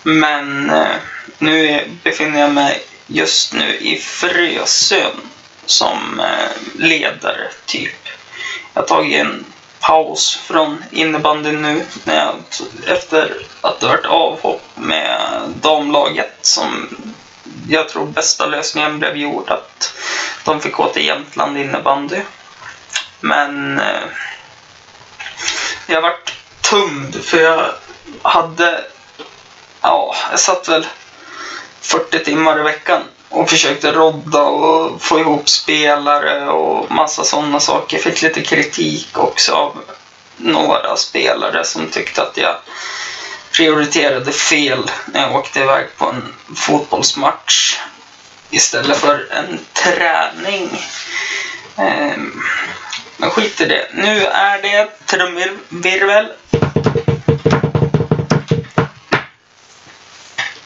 Men 0.03 0.71
eh, 0.71 0.97
nu 1.39 1.85
befinner 2.03 2.41
jag 2.41 2.53
mig 2.53 2.83
just 3.07 3.53
nu 3.53 3.77
i 3.77 3.97
Frösön 3.97 5.21
som 5.67 6.21
eh, 6.21 6.51
ledare 6.75 7.51
typ. 7.67 8.09
Jag 8.79 8.83
har 8.83 8.89
tagit 8.89 9.21
en 9.21 9.45
paus 9.81 10.37
från 10.37 10.85
innebandyn 10.91 11.63
nu 11.63 11.85
när 12.05 12.17
jag, 12.17 12.35
efter 12.87 13.37
att 13.61 13.81
det 13.81 13.87
varit 13.87 14.07
avhopp 14.07 14.63
med 14.75 15.43
damlaget 15.61 16.39
som 16.41 16.89
jag 17.69 17.89
tror 17.89 18.07
bästa 18.07 18.47
lösningen 18.47 18.99
blev 18.99 19.17
gjord 19.17 19.51
att 19.51 19.95
de 20.45 20.61
fick 20.61 20.73
gå 20.73 20.89
till 20.89 21.07
Jämtland 21.07 21.59
innebandy. 21.59 22.21
Men 23.21 23.79
eh, 23.79 24.09
jag 25.87 26.03
vart 26.03 26.35
tömd 26.61 27.25
för 27.25 27.39
jag 27.39 27.73
hade, 28.23 28.85
ja, 29.81 30.15
jag 30.31 30.41
satt 30.41 30.69
väl 30.69 30.87
40 31.81 32.25
timmar 32.25 32.61
i 32.61 32.63
veckan 32.63 33.03
och 33.29 33.51
försökte 33.51 33.93
rodda 33.93 34.43
och 34.43 35.03
få 35.03 35.21
ihop 35.21 35.49
spelare 35.49 36.49
och 36.49 36.91
massa 36.91 37.25
sådana 37.25 37.61
saker. 37.61 37.99
Fick 37.99 38.23
lite 38.23 38.43
kritik 38.43 39.19
också 39.19 39.53
av 39.53 39.85
några 40.37 40.97
spelare 40.97 41.65
som 41.65 41.91
tyckte 41.91 42.23
att 42.23 42.37
jag 42.37 42.57
prioriterade 43.53 44.33
fel 44.33 44.91
när 45.07 45.21
jag 45.21 45.37
åkte 45.37 45.61
iväg 45.61 45.87
på 45.97 46.07
en 46.07 46.35
fotbollsmatch 46.57 47.79
istället 48.51 48.97
för 48.97 49.33
en 49.33 49.59
träning. 49.73 50.83
Ehm, 51.77 52.43
men 53.17 53.31
skit 53.31 53.61
i 53.61 53.65
det. 53.65 53.89
Nu 53.95 54.27
är 54.27 54.63
det 54.63 55.07
trumvirvel. 55.07 56.33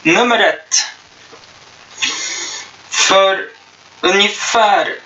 Nummer 0.01 0.39
ett. 0.39 0.75
För 2.93 3.49
ungefär 4.01 4.99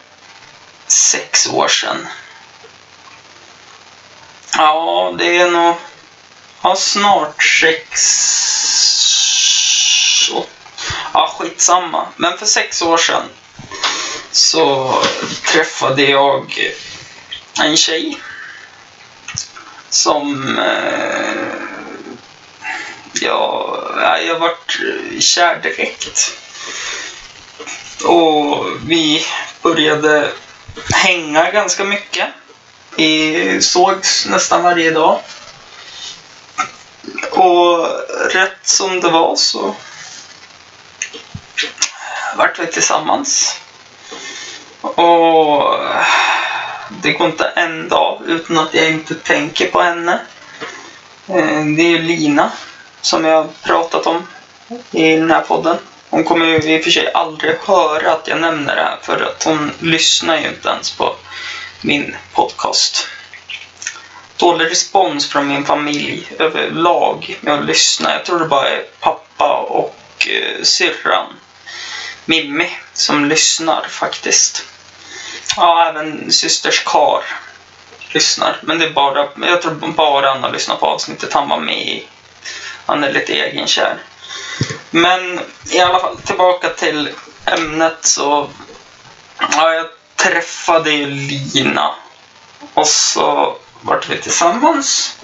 sex 0.87 1.47
år 1.47 1.67
sedan. 1.67 2.07
Ja, 4.57 5.15
det 5.17 5.37
är 5.37 5.51
nog 5.51 5.75
ja, 6.61 6.75
snart 6.75 7.43
sex... 7.43 8.01
Ja, 11.13 11.35
skitsamma. 11.37 12.07
Men 12.15 12.37
för 12.37 12.45
sex 12.45 12.81
år 12.81 12.97
sedan 12.97 13.29
så 14.31 14.93
träffade 15.45 16.03
jag 16.03 16.73
en 17.63 17.77
tjej 17.77 18.21
som... 19.89 20.57
Eh, 20.59 21.57
ja, 23.13 24.17
jag 24.27 24.39
vart 24.39 24.79
eh, 24.79 25.19
kär 25.19 25.59
direkt. 25.61 26.31
Och 28.05 28.65
vi 28.85 29.25
började 29.61 30.31
hänga 30.93 31.51
ganska 31.51 31.83
mycket. 31.83 32.27
Vi 32.95 33.61
sågs 33.61 34.25
nästan 34.25 34.63
varje 34.63 34.91
dag. 34.91 35.19
Och 37.31 37.87
rätt 38.33 38.59
som 38.63 38.99
det 38.99 39.09
var 39.09 39.35
så 39.35 39.75
vart 42.37 42.59
vi 42.59 42.67
tillsammans. 42.67 43.61
Och 44.81 45.79
det 46.89 47.11
går 47.11 47.27
inte 47.27 47.45
en 47.45 47.89
dag 47.89 48.21
utan 48.25 48.57
att 48.57 48.73
jag 48.73 48.89
inte 48.89 49.15
tänker 49.15 49.71
på 49.71 49.81
henne. 49.81 50.19
Eh, 51.27 51.65
det 51.77 51.81
är 51.81 51.89
ju 51.89 52.01
Lina 52.01 52.51
som 53.01 53.25
jag 53.25 53.35
har 53.35 53.49
pratat 53.63 54.07
om 54.07 54.27
i 54.91 55.15
den 55.15 55.31
här 55.31 55.41
podden. 55.41 55.77
Hon 56.17 56.23
kommer 56.23 56.45
ju 56.45 56.75
i 56.75 56.79
och 56.79 56.83
för 56.83 56.91
sig 56.91 57.11
aldrig 57.13 57.55
höra 57.65 58.11
att 58.11 58.27
jag 58.27 58.41
nämner 58.41 58.75
det 58.75 58.81
här 58.81 58.97
för 59.01 59.21
att 59.21 59.43
hon 59.43 59.71
lyssnar 59.79 60.37
ju 60.37 60.47
inte 60.47 60.69
ens 60.69 60.91
på 60.91 61.15
min 61.81 62.15
podcast. 62.33 63.07
Dålig 64.37 64.71
respons 64.71 65.29
från 65.29 65.47
min 65.47 65.65
familj 65.65 66.31
överlag 66.39 67.37
med 67.41 67.53
att 67.53 67.65
lyssna. 67.65 68.13
Jag 68.13 68.25
tror 68.25 68.39
det 68.39 68.45
bara 68.45 68.69
är 68.69 68.83
pappa 68.99 69.57
och 69.57 70.27
eh, 70.29 70.63
syrran 70.63 71.33
Mimmi 72.25 72.69
som 72.93 73.25
lyssnar 73.25 73.87
faktiskt. 73.87 74.65
Ja, 75.57 75.89
även 75.89 76.31
systers 76.31 76.83
kar 76.83 77.23
lyssnar. 78.11 78.59
Men 78.61 78.79
det 78.79 78.85
är 78.85 78.91
bara, 78.91 79.27
jag 79.41 79.61
tror 79.61 79.73
bara 79.73 80.29
han 80.33 80.43
har 80.43 80.51
lyssnat 80.51 80.79
på 80.79 80.85
avsnittet 80.85 81.33
han 81.33 81.49
var 81.49 81.59
med 81.59 81.87
i. 81.87 82.07
Han 82.85 83.03
är 83.03 83.13
lite 83.13 83.33
egenkär. 83.33 83.97
Men 84.91 85.39
i 85.71 85.79
alla 85.79 85.99
fall 85.99 86.17
tillbaka 86.17 86.69
till 86.69 87.09
ämnet 87.45 87.97
så. 88.01 88.49
Ja, 89.39 89.73
jag 89.73 89.87
träffade 90.15 90.91
ju 90.91 91.05
Lina. 91.05 91.95
Och 92.73 92.87
så 92.87 93.57
vart 93.81 94.09
vi 94.09 94.17
tillsammans. 94.21 95.17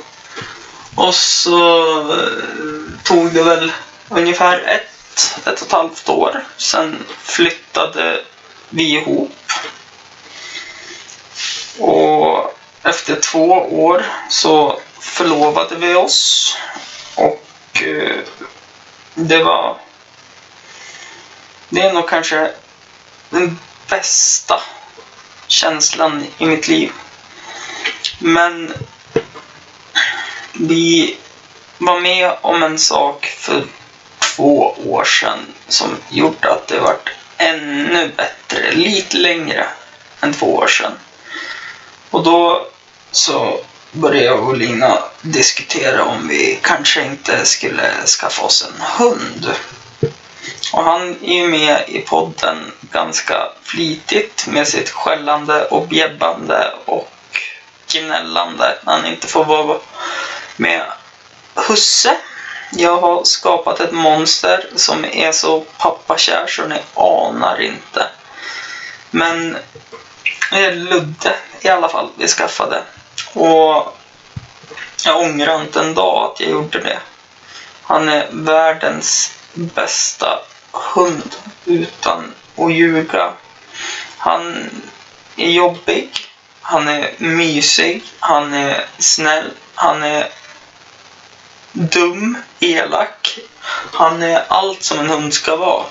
Och 0.95 1.15
så 1.15 1.89
eh, 2.11 3.03
tog 3.03 3.33
det 3.33 3.43
väl 3.43 3.71
ungefär 4.09 4.59
ett, 4.59 5.37
ett 5.47 5.61
och 5.61 5.67
ett 5.67 5.71
halvt 5.71 6.09
år. 6.09 6.43
Sen 6.57 7.05
flyttade 7.23 8.21
vi 8.69 8.83
ihop. 8.83 9.51
Och 11.79 12.59
efter 12.83 13.15
två 13.15 13.47
år 13.85 14.05
så 14.29 14.79
förlovade 14.99 15.75
vi 15.75 15.95
oss. 15.95 16.55
Och 17.15 17.83
eh, 17.83 18.19
det 19.15 19.43
var... 19.43 19.77
Det 21.69 21.81
är 21.81 21.93
nog 21.93 22.09
kanske 22.09 22.51
den 23.29 23.59
bästa 23.89 24.61
känslan 25.47 26.25
i 26.37 26.45
mitt 26.45 26.67
liv. 26.67 26.91
Men 28.19 28.73
vi 30.53 31.17
var 31.77 31.99
med 31.99 32.37
om 32.41 32.63
en 32.63 32.79
sak 32.79 33.25
för 33.25 33.63
två 34.19 34.75
år 34.85 35.03
sedan 35.03 35.39
som 35.67 35.97
gjorde 36.09 36.51
att 36.51 36.67
det 36.67 36.79
varit 36.79 37.09
ännu 37.37 38.11
bättre, 38.17 38.71
lite 38.71 39.17
längre 39.17 39.67
än 40.21 40.33
två 40.33 40.55
år 40.55 40.67
sedan. 40.67 40.99
Och 42.09 42.23
då 42.23 42.67
så 43.11 43.63
började 43.93 44.25
jag 44.25 44.47
och 44.47 44.57
Lina 44.57 44.99
diskutera 45.21 46.03
om 46.03 46.27
vi 46.27 46.59
kanske 46.63 47.03
inte 47.03 47.45
skulle 47.45 48.05
skaffa 48.05 48.41
oss 48.43 48.67
en 48.67 48.81
hund. 48.81 49.53
Och 50.73 50.83
han 50.83 51.15
är 51.23 51.33
ju 51.33 51.47
med 51.47 51.83
i 51.87 51.99
podden 51.99 52.71
ganska 52.81 53.49
flitigt 53.63 54.47
med 54.47 54.67
sitt 54.67 54.89
skällande 54.89 55.65
och 55.65 55.87
bjäbbande 55.87 56.73
och 56.85 57.11
gnällande 57.91 58.77
när 58.85 58.93
han 58.93 59.05
inte 59.05 59.27
får 59.27 59.45
vara 59.45 59.79
med 60.57 60.83
husse. 61.55 62.17
Jag 62.71 62.97
har 62.97 63.23
skapat 63.23 63.79
ett 63.79 63.91
monster 63.91 64.69
som 64.75 65.05
är 65.05 65.31
så 65.31 65.61
pappakär 65.61 66.47
så 66.47 66.67
ni 66.67 66.81
anar 66.93 67.61
inte. 67.61 68.07
Men 69.11 69.57
det 70.51 70.65
är 70.65 70.75
Ludde 70.75 71.35
i 71.61 71.69
alla 71.69 71.89
fall 71.89 72.09
vi 72.17 72.27
skaffade. 72.27 72.83
Och 73.33 73.97
jag 75.05 75.17
ångrar 75.17 75.61
inte 75.61 75.79
en 75.79 75.93
dag 75.93 76.31
att 76.31 76.39
jag 76.39 76.49
gjorde 76.49 76.79
det. 76.79 76.99
Han 77.83 78.09
är 78.09 78.27
världens 78.31 79.31
bästa 79.53 80.39
hund 80.71 81.35
utan 81.65 82.33
att 82.57 82.73
ljuga. 82.73 83.33
Han 84.17 84.69
är 85.35 85.49
jobbig. 85.49 86.09
Han 86.61 86.87
är 86.87 87.11
mysig. 87.17 88.03
Han 88.19 88.53
är 88.53 88.85
snäll. 88.97 89.51
Han 89.75 90.03
är 90.03 90.29
dum, 91.71 92.37
elak. 92.59 93.39
Han 93.93 94.23
är 94.23 94.43
allt 94.47 94.83
som 94.83 94.99
en 94.99 95.09
hund 95.09 95.33
ska 95.33 95.55
vara. 95.55 95.85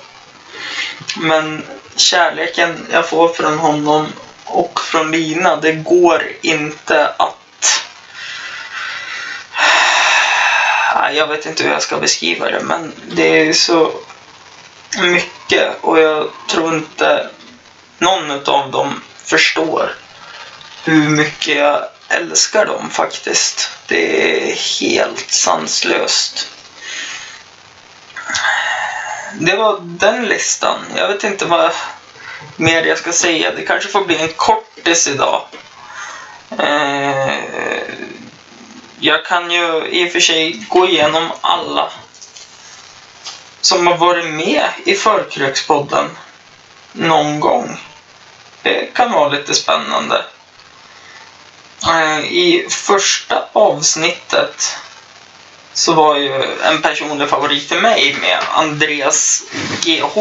Men 1.17 1.67
kärleken 1.97 2.87
jag 2.93 3.09
får 3.09 3.29
från 3.29 3.59
honom 3.59 4.13
och 4.45 4.81
från 4.81 5.11
Lina, 5.11 5.57
det 5.57 5.73
går 5.73 6.33
inte 6.43 7.09
att... 7.17 7.83
Jag 11.13 11.27
vet 11.27 11.47
inte 11.47 11.63
hur 11.65 11.71
jag 11.71 11.83
ska 11.83 11.97
beskriva 11.97 12.51
det, 12.51 12.61
men 12.63 12.93
det 13.11 13.49
är 13.49 13.53
så 13.53 13.93
mycket 14.99 15.79
och 15.81 16.01
jag 16.01 16.29
tror 16.51 16.75
inte 16.75 17.29
någon 17.99 18.31
av 18.31 18.71
dem 18.71 19.03
förstår 19.25 19.95
hur 20.85 21.09
mycket 21.09 21.57
jag 21.57 21.85
älskar 22.09 22.67
dem 22.67 22.91
faktiskt. 22.91 23.71
Det 23.87 24.51
är 24.51 24.55
helt 24.81 25.31
sanslöst. 25.31 26.49
Det 29.41 29.57
var 29.57 29.79
den 29.81 30.25
listan. 30.25 30.79
Jag 30.97 31.09
vet 31.09 31.25
inte 31.25 31.45
vad 31.45 31.73
mer 32.57 32.83
jag 32.85 32.99
ska 32.99 33.13
säga. 33.13 33.51
Det 33.57 33.63
kanske 33.63 33.89
får 33.91 34.05
bli 34.05 34.17
en 34.17 34.33
kortis 34.37 35.07
idag. 35.09 35.47
Eh, 36.59 37.35
jag 39.01 39.25
kan 39.25 39.51
ju 39.51 39.87
i 39.87 40.09
och 40.09 40.13
för 40.13 40.21
sig 40.21 40.67
gå 40.69 40.87
igenom 40.89 41.33
alla 41.41 41.93
som 43.61 43.87
har 43.87 43.97
varit 43.97 44.25
med 44.25 44.65
i 44.85 44.95
Förkrökspodden 44.95 46.11
någon 46.93 47.41
gång. 47.41 47.81
Det 48.63 48.95
kan 48.95 49.13
vara 49.13 49.29
lite 49.29 49.55
spännande. 49.55 50.25
Eh, 51.89 52.19
I 52.19 52.67
första 52.71 53.45
avsnittet 53.53 54.77
så 55.75 55.93
var 55.93 56.17
ju 56.17 56.59
en 56.63 56.83
personlig 56.83 57.29
favorit 57.29 57.69
till 57.69 57.81
mig 57.81 58.17
med 58.21 58.39
Andreas 58.51 59.43
GH. 59.85 60.19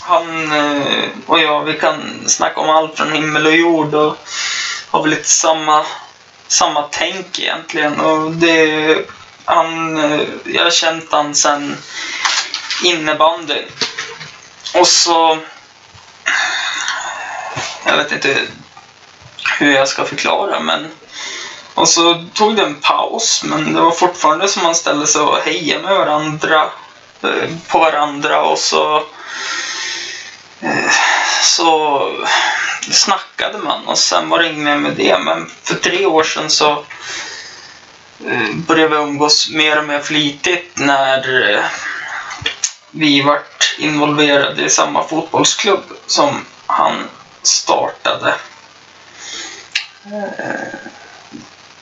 Han 0.00 0.52
eh, 0.52 1.02
och 1.26 1.38
jag, 1.38 1.64
vi 1.64 1.78
kan 1.78 2.28
snacka 2.28 2.60
om 2.60 2.70
allt 2.70 2.96
från 2.96 3.12
himmel 3.12 3.46
och 3.46 3.56
jord 3.56 3.94
och 3.94 4.16
har 4.90 5.02
väl 5.02 5.10
lite 5.10 5.28
samma, 5.28 5.84
samma 6.48 6.82
tänk 6.90 7.38
egentligen. 7.38 8.00
Och 8.00 8.30
det, 8.30 8.96
han, 9.44 9.98
eh, 9.98 10.20
jag 10.44 10.64
har 10.64 10.70
känt 10.70 11.12
han 11.12 11.34
sen 11.34 11.76
innebandy. 12.84 13.62
Och 14.74 14.86
så... 14.86 15.38
Jag 17.84 17.96
vet 17.96 18.12
inte 18.12 18.38
hur 19.58 19.72
jag 19.72 19.88
ska 19.88 20.04
förklara 20.04 20.60
men... 20.60 20.90
Och 21.74 21.88
så 21.88 22.24
tog 22.34 22.56
det 22.56 22.62
en 22.62 22.74
paus 22.74 23.42
men 23.44 23.74
det 23.74 23.80
var 23.80 23.90
fortfarande 23.90 24.48
som 24.48 24.62
man 24.62 24.74
ställde 24.74 25.06
sig 25.06 25.20
och 25.20 25.38
hejade 25.38 25.82
med 25.82 25.96
varandra. 25.96 26.70
Eh, 27.22 27.50
på 27.68 27.78
varandra 27.78 28.42
och 28.42 28.58
så... 28.58 28.96
Eh, 30.60 30.90
så 31.42 32.02
snackade 32.90 33.58
man 33.58 33.86
och 33.86 33.98
sen 33.98 34.28
var 34.28 34.38
det 34.38 34.46
inget 34.46 34.64
mer 34.64 34.76
med 34.76 34.92
det. 34.96 35.18
Men 35.18 35.50
för 35.62 35.74
tre 35.74 36.06
år 36.06 36.22
sedan 36.22 36.50
så 36.50 36.70
eh, 38.26 38.54
började 38.54 38.96
vi 38.96 39.02
umgås 39.02 39.50
mer 39.50 39.78
och 39.78 39.84
mer 39.84 40.00
flitigt 40.00 40.78
när 40.78 41.60
vi 42.90 43.22
vart 43.22 43.76
involverade 43.78 44.64
i 44.64 44.70
samma 44.70 45.04
fotbollsklubb 45.08 45.84
som 46.06 46.44
han 46.66 46.94
startade. 47.42 48.34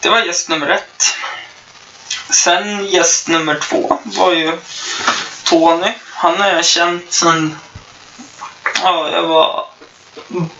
Det 0.00 0.08
var 0.08 0.20
gäst 0.20 0.48
nummer 0.48 0.68
ett. 0.68 1.16
Sen 2.30 2.86
gäst 2.86 3.28
nummer 3.28 3.54
två 3.54 3.98
var 4.04 4.32
ju 4.32 4.58
Tony. 5.44 5.92
Han 6.10 6.40
har 6.40 6.48
jag 6.48 6.64
känt 6.64 7.12
sen 7.12 7.58
ja, 8.82 9.10
jag 9.12 9.22
var 9.22 9.66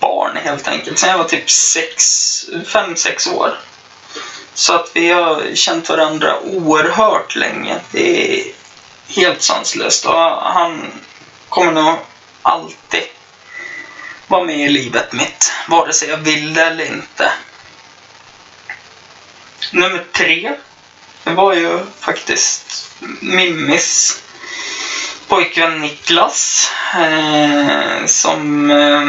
barn 0.00 0.36
helt 0.36 0.68
enkelt. 0.68 0.98
Sen 0.98 1.10
jag 1.10 1.18
var 1.18 1.24
typ 1.24 1.50
sex, 1.50 2.04
fem, 2.66 2.96
sex 2.96 3.26
år. 3.26 3.58
Så 4.54 4.72
att 4.74 4.90
vi 4.94 5.10
har 5.10 5.54
känt 5.54 5.88
varandra 5.88 6.40
oerhört 6.40 7.36
länge. 7.36 7.78
Det 7.90 8.40
är 8.40 8.52
helt 9.08 9.42
sanslöst. 9.42 10.04
Och 10.06 10.14
han 10.30 10.92
kommer 11.48 11.72
nog 11.72 11.94
alltid 12.42 13.04
vara 14.26 14.44
med 14.44 14.58
i 14.58 14.68
livet 14.68 15.12
mitt. 15.12 15.52
Vare 15.68 15.92
sig 15.92 16.08
jag 16.08 16.16
vill 16.16 16.54
det 16.54 16.62
eller 16.64 16.84
inte. 16.84 17.32
Nummer 19.70 20.04
tre. 20.12 20.52
Var 21.24 21.54
ju 21.54 21.78
faktiskt 22.00 22.90
Mimmis 23.20 24.20
pojkvän 25.28 25.80
Niklas. 25.80 26.70
Eh, 26.94 28.06
som... 28.06 28.70
Eh, 28.70 29.08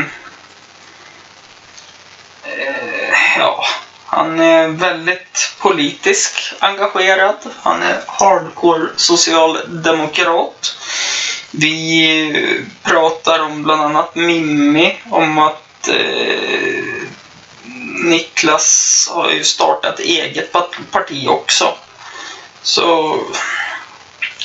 eh, 2.43 3.37
ja, 3.37 3.65
han 4.05 4.39
är 4.39 4.67
väldigt 4.67 5.55
politisk 5.59 6.53
engagerad. 6.59 7.37
Han 7.61 7.83
är 7.83 8.01
hardcore 8.07 8.87
socialdemokrat. 8.95 10.75
Vi 11.51 12.67
pratar 12.83 13.39
om 13.39 13.63
bland 13.63 13.81
annat 13.81 14.15
Mimmi, 14.15 14.97
om 15.09 15.37
att 15.37 15.87
eh, 15.87 17.00
Niklas 18.03 19.09
har 19.11 19.31
ju 19.31 19.43
startat 19.43 19.99
eget 19.99 20.51
parti 20.91 21.27
också. 21.27 21.75
Så 22.61 23.17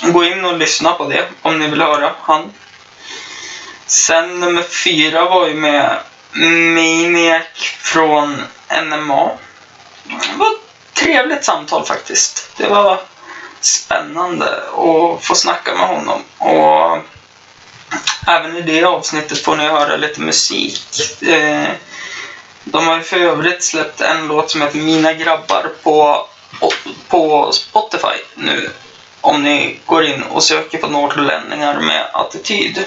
gå 0.03 0.25
in 0.25 0.45
och 0.45 0.59
lyssna 0.59 0.92
på 0.92 1.05
det 1.09 1.29
om 1.42 1.59
ni 1.59 1.69
vill 1.69 1.81
höra 1.81 2.14
han. 2.21 2.53
Sen 3.87 4.40
nummer 4.40 4.62
fyra 4.62 5.25
var 5.25 5.47
ju 5.47 5.55
med 5.55 5.99
Maniac 6.33 7.42
från 7.81 8.42
NMA. 8.85 9.31
Det 10.05 10.37
var 10.37 10.47
ett 10.47 10.95
trevligt 10.95 11.45
samtal 11.45 11.85
faktiskt. 11.85 12.51
Det 12.57 12.66
var 12.66 13.01
spännande 13.61 14.47
att 14.57 15.25
få 15.25 15.35
snacka 15.35 15.75
med 15.75 15.88
honom. 15.88 16.23
Och 16.38 16.99
även 18.27 18.57
i 18.57 18.62
det 18.62 18.85
avsnittet 18.85 19.45
får 19.45 19.57
ni 19.57 19.64
höra 19.64 19.97
lite 19.97 20.21
musik. 20.21 21.23
Eh, 21.23 21.69
de 22.68 22.87
har 22.87 22.96
ju 22.96 23.02
för 23.02 23.16
övrigt 23.16 23.64
släppt 23.64 24.00
en 24.00 24.26
låt 24.26 24.50
som 24.50 24.62
heter 24.62 24.79
Mina 24.79 25.12
grabbar 25.12 25.72
på, 25.83 26.26
på 27.09 27.52
Spotify 27.52 28.16
nu. 28.35 28.70
Om 29.20 29.42
ni 29.42 29.81
går 29.87 30.05
in 30.05 30.22
och 30.22 30.42
söker 30.42 30.79
på 30.79 30.87
norrlänningar 30.88 31.81
med 31.81 32.11
attityd. 32.12 32.85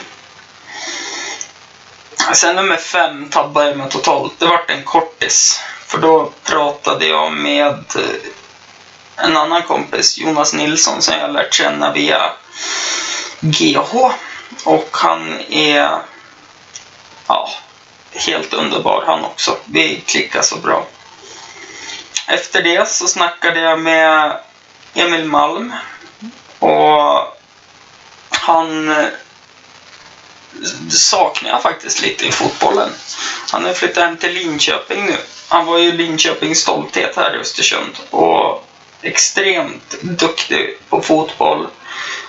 Sen 2.33 2.55
nummer 2.55 2.77
fem 2.77 3.29
tabbade 3.29 3.67
jag 3.67 3.77
mig 3.77 3.89
totalt. 3.89 4.39
Det 4.39 4.45
vart 4.45 4.69
en 4.69 4.83
kortis. 4.83 5.59
För 5.85 5.97
då 5.97 6.31
pratade 6.43 7.05
jag 7.05 7.33
med 7.33 7.85
eh, 7.95 9.25
en 9.25 9.37
annan 9.37 9.63
kompis, 9.63 10.17
Jonas 10.17 10.53
Nilsson, 10.53 11.01
som 11.01 11.13
jag 11.21 11.33
lärt 11.33 11.53
känna 11.53 11.93
via 11.93 12.31
GH. 13.39 13.95
Och 14.63 14.89
han 14.91 15.39
är 15.49 15.91
ja, 17.27 17.49
helt 18.11 18.53
underbar 18.53 19.03
han 19.07 19.25
också. 19.25 19.57
Vi 19.65 20.03
klickar 20.05 20.41
så 20.41 20.55
bra. 20.57 20.87
Efter 22.27 22.63
det 22.63 22.89
så 22.89 23.07
snackade 23.07 23.59
jag 23.59 23.79
med 23.79 24.39
Emil 24.93 25.25
Malm. 25.25 25.73
Och 26.59 27.37
han 28.29 28.89
eh, 28.91 29.07
saknar 30.89 31.49
jag 31.49 31.61
faktiskt 31.61 32.01
lite 32.01 32.25
i 32.25 32.31
fotbollen. 32.31 32.89
Han 33.51 33.65
har 33.65 33.73
flyttat 33.73 34.03
hem 34.03 34.17
till 34.17 34.33
Linköping 34.33 35.05
nu. 35.05 35.17
Han 35.47 35.65
var 35.65 35.77
ju 35.77 35.91
Linköpings 35.91 36.59
stolthet 36.59 37.15
här 37.15 37.35
i 37.35 37.39
Östersund. 37.39 37.97
Och 38.09 38.67
extremt 39.01 40.01
duktig 40.01 40.77
på 40.89 41.01
fotboll. 41.01 41.67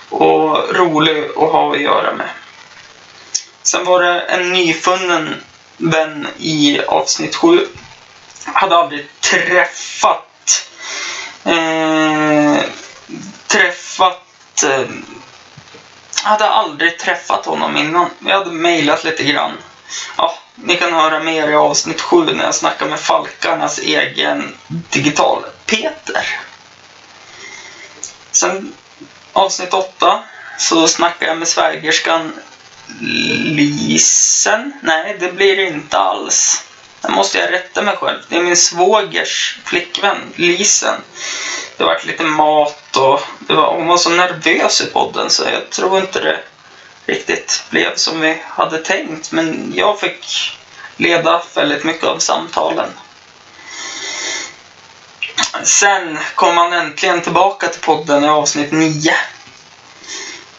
Och 0.09 0.75
rolig 0.75 1.25
att 1.25 1.51
ha 1.51 1.75
att 1.75 1.81
göra 1.81 2.13
med. 2.13 2.29
Sen 3.63 3.85
var 3.85 4.03
det 4.03 4.19
en 4.19 4.51
nyfunnen 4.51 5.43
vän 5.81 6.27
i 6.37 6.81
avsnitt 6.87 7.35
7. 7.35 7.67
Hade 8.45 8.77
aldrig 8.77 9.07
träffat 9.19 10.67
eh, 11.43 12.63
träffat 13.47 14.63
eh, 14.63 14.87
hade 16.23 16.49
aldrig 16.49 16.99
träffat 16.99 17.45
honom 17.45 17.77
innan. 17.77 18.09
Jag 18.19 18.37
hade 18.37 18.51
mejlat 18.51 19.03
lite 19.03 19.23
grann. 19.23 19.51
Ja, 20.17 20.37
ni 20.55 20.75
kan 20.75 20.93
höra 20.93 21.19
mer 21.19 21.47
i 21.47 21.55
avsnitt 21.55 22.01
7 22.01 22.25
när 22.25 22.43
jag 22.43 22.55
snackar 22.55 22.85
med 22.85 22.99
Falkarnas 22.99 23.79
egen 23.79 24.57
digital 24.69 25.43
Peter. 25.65 26.39
Sen 28.31 28.73
avsnitt 29.33 29.73
8 29.73 30.23
så 30.57 30.87
snackar 30.87 31.27
jag 31.27 31.37
med 31.37 31.47
svägerskan 31.47 32.33
Lisen. 32.99 34.73
Nej, 34.81 35.17
det 35.19 35.33
blir 35.33 35.57
det 35.57 35.67
inte 35.67 35.97
alls. 35.97 36.63
Där 37.01 37.09
måste 37.09 37.37
jag 37.37 37.51
rätta 37.51 37.81
mig 37.81 37.97
själv. 37.97 38.19
Det 38.29 38.37
är 38.37 38.41
min 38.41 38.57
svågers 38.57 39.59
flickvän, 39.65 40.33
Lisen. 40.35 41.01
Det 41.77 41.83
var 41.83 41.99
lite 42.03 42.23
mat 42.23 42.97
och 42.97 43.21
det 43.39 43.53
var, 43.53 43.75
hon 43.75 43.87
var 43.87 43.97
så 43.97 44.09
nervös 44.09 44.81
i 44.81 44.85
podden 44.85 45.29
så 45.29 45.43
jag 45.43 45.69
tror 45.69 45.97
inte 45.97 46.19
det 46.19 46.39
riktigt 47.05 47.63
blev 47.69 47.95
som 47.95 48.21
vi 48.21 48.41
hade 48.47 48.77
tänkt. 48.77 49.31
Men 49.31 49.73
jag 49.75 49.99
fick 49.99 50.57
leda 50.97 51.43
väldigt 51.55 51.83
mycket 51.83 52.03
av 52.03 52.19
samtalen. 52.19 52.89
Sen 55.63 56.17
kom 56.35 56.57
han 56.57 56.73
äntligen 56.73 57.21
tillbaka 57.21 57.67
till 57.67 57.81
podden 57.81 58.23
i 58.23 58.27
avsnitt 58.27 58.71
9. 58.71 59.13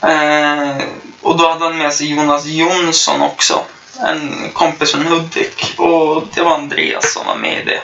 Eh, 0.00 0.76
och 1.22 1.36
då 1.36 1.48
hade 1.48 1.64
han 1.64 1.78
med 1.78 1.94
sig 1.94 2.10
Jonas 2.10 2.46
Jonsson 2.46 3.22
också. 3.22 3.64
En 4.00 4.50
kompis 4.52 4.92
från 4.92 5.06
Hudik. 5.06 5.74
Och 5.78 6.24
det 6.34 6.42
var 6.42 6.54
Andreas 6.54 7.12
som 7.12 7.26
var 7.26 7.36
med 7.36 7.62
i 7.62 7.64
det. 7.64 7.82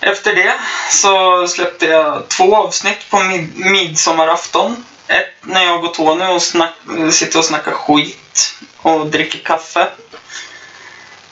Efter 0.00 0.34
det 0.34 0.54
så 0.90 1.46
släppte 1.48 1.86
jag 1.86 2.28
två 2.28 2.56
avsnitt 2.56 3.10
på 3.10 3.18
mid 3.18 3.52
midsommarafton. 3.56 4.84
Ett 5.06 5.34
när 5.40 5.64
jag 5.64 5.84
och 5.84 5.94
Tony 5.94 6.24
och 6.24 6.42
snack, 6.42 6.72
sitter 7.10 7.38
och 7.38 7.44
snackar 7.44 7.72
skit 7.72 8.54
och 8.82 9.06
dricker 9.06 9.38
kaffe. 9.38 9.88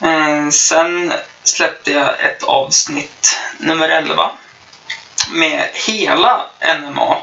Eh, 0.00 0.48
sen 0.50 1.12
släppte 1.42 1.92
jag 1.92 2.20
ett 2.20 2.42
avsnitt, 2.42 3.38
nummer 3.58 3.88
11, 3.88 4.30
med 5.32 5.68
hela 5.72 6.46
NMA. 6.80 7.16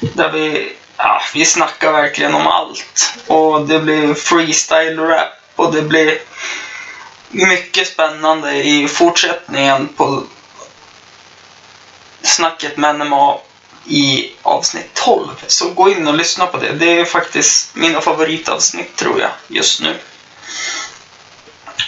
Där 0.00 0.32
vi, 0.32 0.72
ja, 0.96 1.22
vi 1.34 1.44
snackar 1.44 1.92
verkligen 1.92 2.34
om 2.34 2.46
allt. 2.46 3.14
Och 3.26 3.66
det 3.66 3.78
blir 3.78 4.14
freestyle 4.14 4.98
rap 4.98 5.28
och 5.56 5.74
det 5.74 5.82
blir 5.82 6.18
mycket 7.28 7.88
spännande 7.88 8.54
i 8.54 8.88
fortsättningen 8.88 9.88
på 9.88 10.22
snacket 12.22 12.76
med 12.76 12.98
NMA 12.98 13.38
i 13.86 14.32
avsnitt 14.42 14.94
12. 14.94 15.28
Så 15.46 15.70
gå 15.70 15.90
in 15.90 16.08
och 16.08 16.14
lyssna 16.14 16.46
på 16.46 16.56
det. 16.56 16.72
Det 16.72 17.00
är 17.00 17.04
faktiskt 17.04 17.74
mina 17.74 18.00
favoritavsnitt 18.00 18.96
tror 18.96 19.20
jag 19.20 19.30
just 19.48 19.80
nu. 19.80 19.96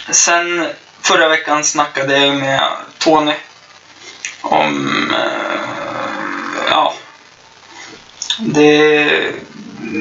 Sen 0.09 0.67
förra 1.01 1.27
veckan 1.27 1.63
snackade 1.63 2.17
jag 2.17 2.35
med 2.35 2.71
Tony 2.97 3.33
om 4.41 5.11
eh, 5.11 5.84
det, 8.39 9.31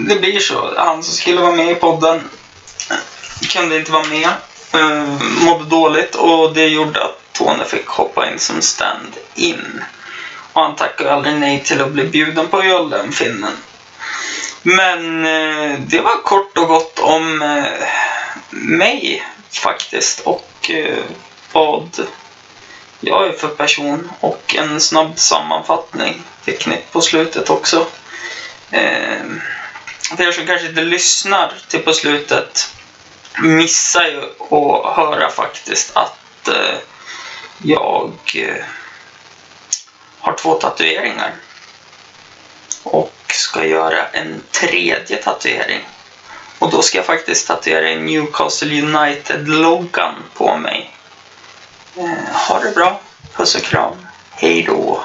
det 0.08 0.20
blir 0.20 0.40
så. 0.40 0.74
Han 0.76 1.02
som 1.02 1.14
skulle 1.14 1.40
vara 1.40 1.56
med 1.56 1.70
i 1.70 1.74
podden 1.74 2.20
kunde 3.52 3.76
inte 3.76 3.92
vara 3.92 4.06
med. 4.06 4.28
Uh, 4.74 5.22
mådde 5.44 5.64
dåligt 5.64 6.14
och 6.14 6.54
det 6.54 6.66
gjorde 6.66 7.04
att 7.04 7.20
Tony 7.32 7.64
fick 7.64 7.86
hoppa 7.86 8.30
in 8.30 8.38
som 8.38 8.62
stand-in. 8.62 9.82
Och 10.52 10.62
han 10.62 10.76
tackade 10.76 11.12
aldrig 11.12 11.34
nej 11.34 11.62
till 11.64 11.82
att 11.82 11.92
bli 11.92 12.04
bjuden 12.04 12.48
på 12.48 12.62
öl 12.62 12.90
den 12.90 13.12
finnen. 13.12 13.52
Men 14.62 15.26
uh, 15.26 15.78
det 15.80 16.00
var 16.00 16.22
kort 16.22 16.58
och 16.58 16.68
gott 16.68 16.98
om 16.98 17.42
uh, 17.42 17.64
mig 18.50 19.24
faktiskt 19.50 20.20
och 20.20 20.70
vad 21.52 22.06
jag 23.00 23.26
är 23.26 23.32
för 23.32 23.48
person 23.48 24.10
och 24.20 24.54
en 24.58 24.80
snabb 24.80 25.18
sammanfattning 25.18 26.22
fick 26.44 26.66
ni 26.66 26.80
på 26.92 27.00
slutet 27.00 27.50
också. 27.50 27.86
Eh, 28.74 29.22
för 30.16 30.24
er 30.24 30.32
som 30.32 30.46
kanske 30.46 30.68
inte 30.68 30.80
lyssnar 30.80 31.52
till 31.68 31.80
på 31.80 31.92
slutet 31.92 32.70
missar 33.42 34.04
ju 34.04 34.22
att 34.22 34.96
höra 34.96 35.30
faktiskt 35.30 35.96
att 35.96 36.48
eh, 36.48 36.78
jag 37.62 38.12
eh, 38.34 38.64
har 40.18 40.32
två 40.32 40.54
tatueringar. 40.54 41.32
Och 42.82 43.14
ska 43.28 43.64
göra 43.64 44.06
en 44.06 44.42
tredje 44.50 45.16
tatuering. 45.16 45.88
Och 46.58 46.70
då 46.70 46.82
ska 46.82 46.98
jag 46.98 47.06
faktiskt 47.06 47.46
tatuera 47.46 47.88
en 47.88 48.06
Newcastle 48.06 48.82
United-loggan 48.82 50.14
på 50.34 50.56
mig. 50.56 50.90
Eh, 51.96 52.34
ha 52.34 52.60
det 52.60 52.74
bra. 52.74 53.00
Puss 53.36 53.54
och 53.54 53.62
kram. 53.62 54.06
Hej 54.30 54.62
då. 54.62 55.04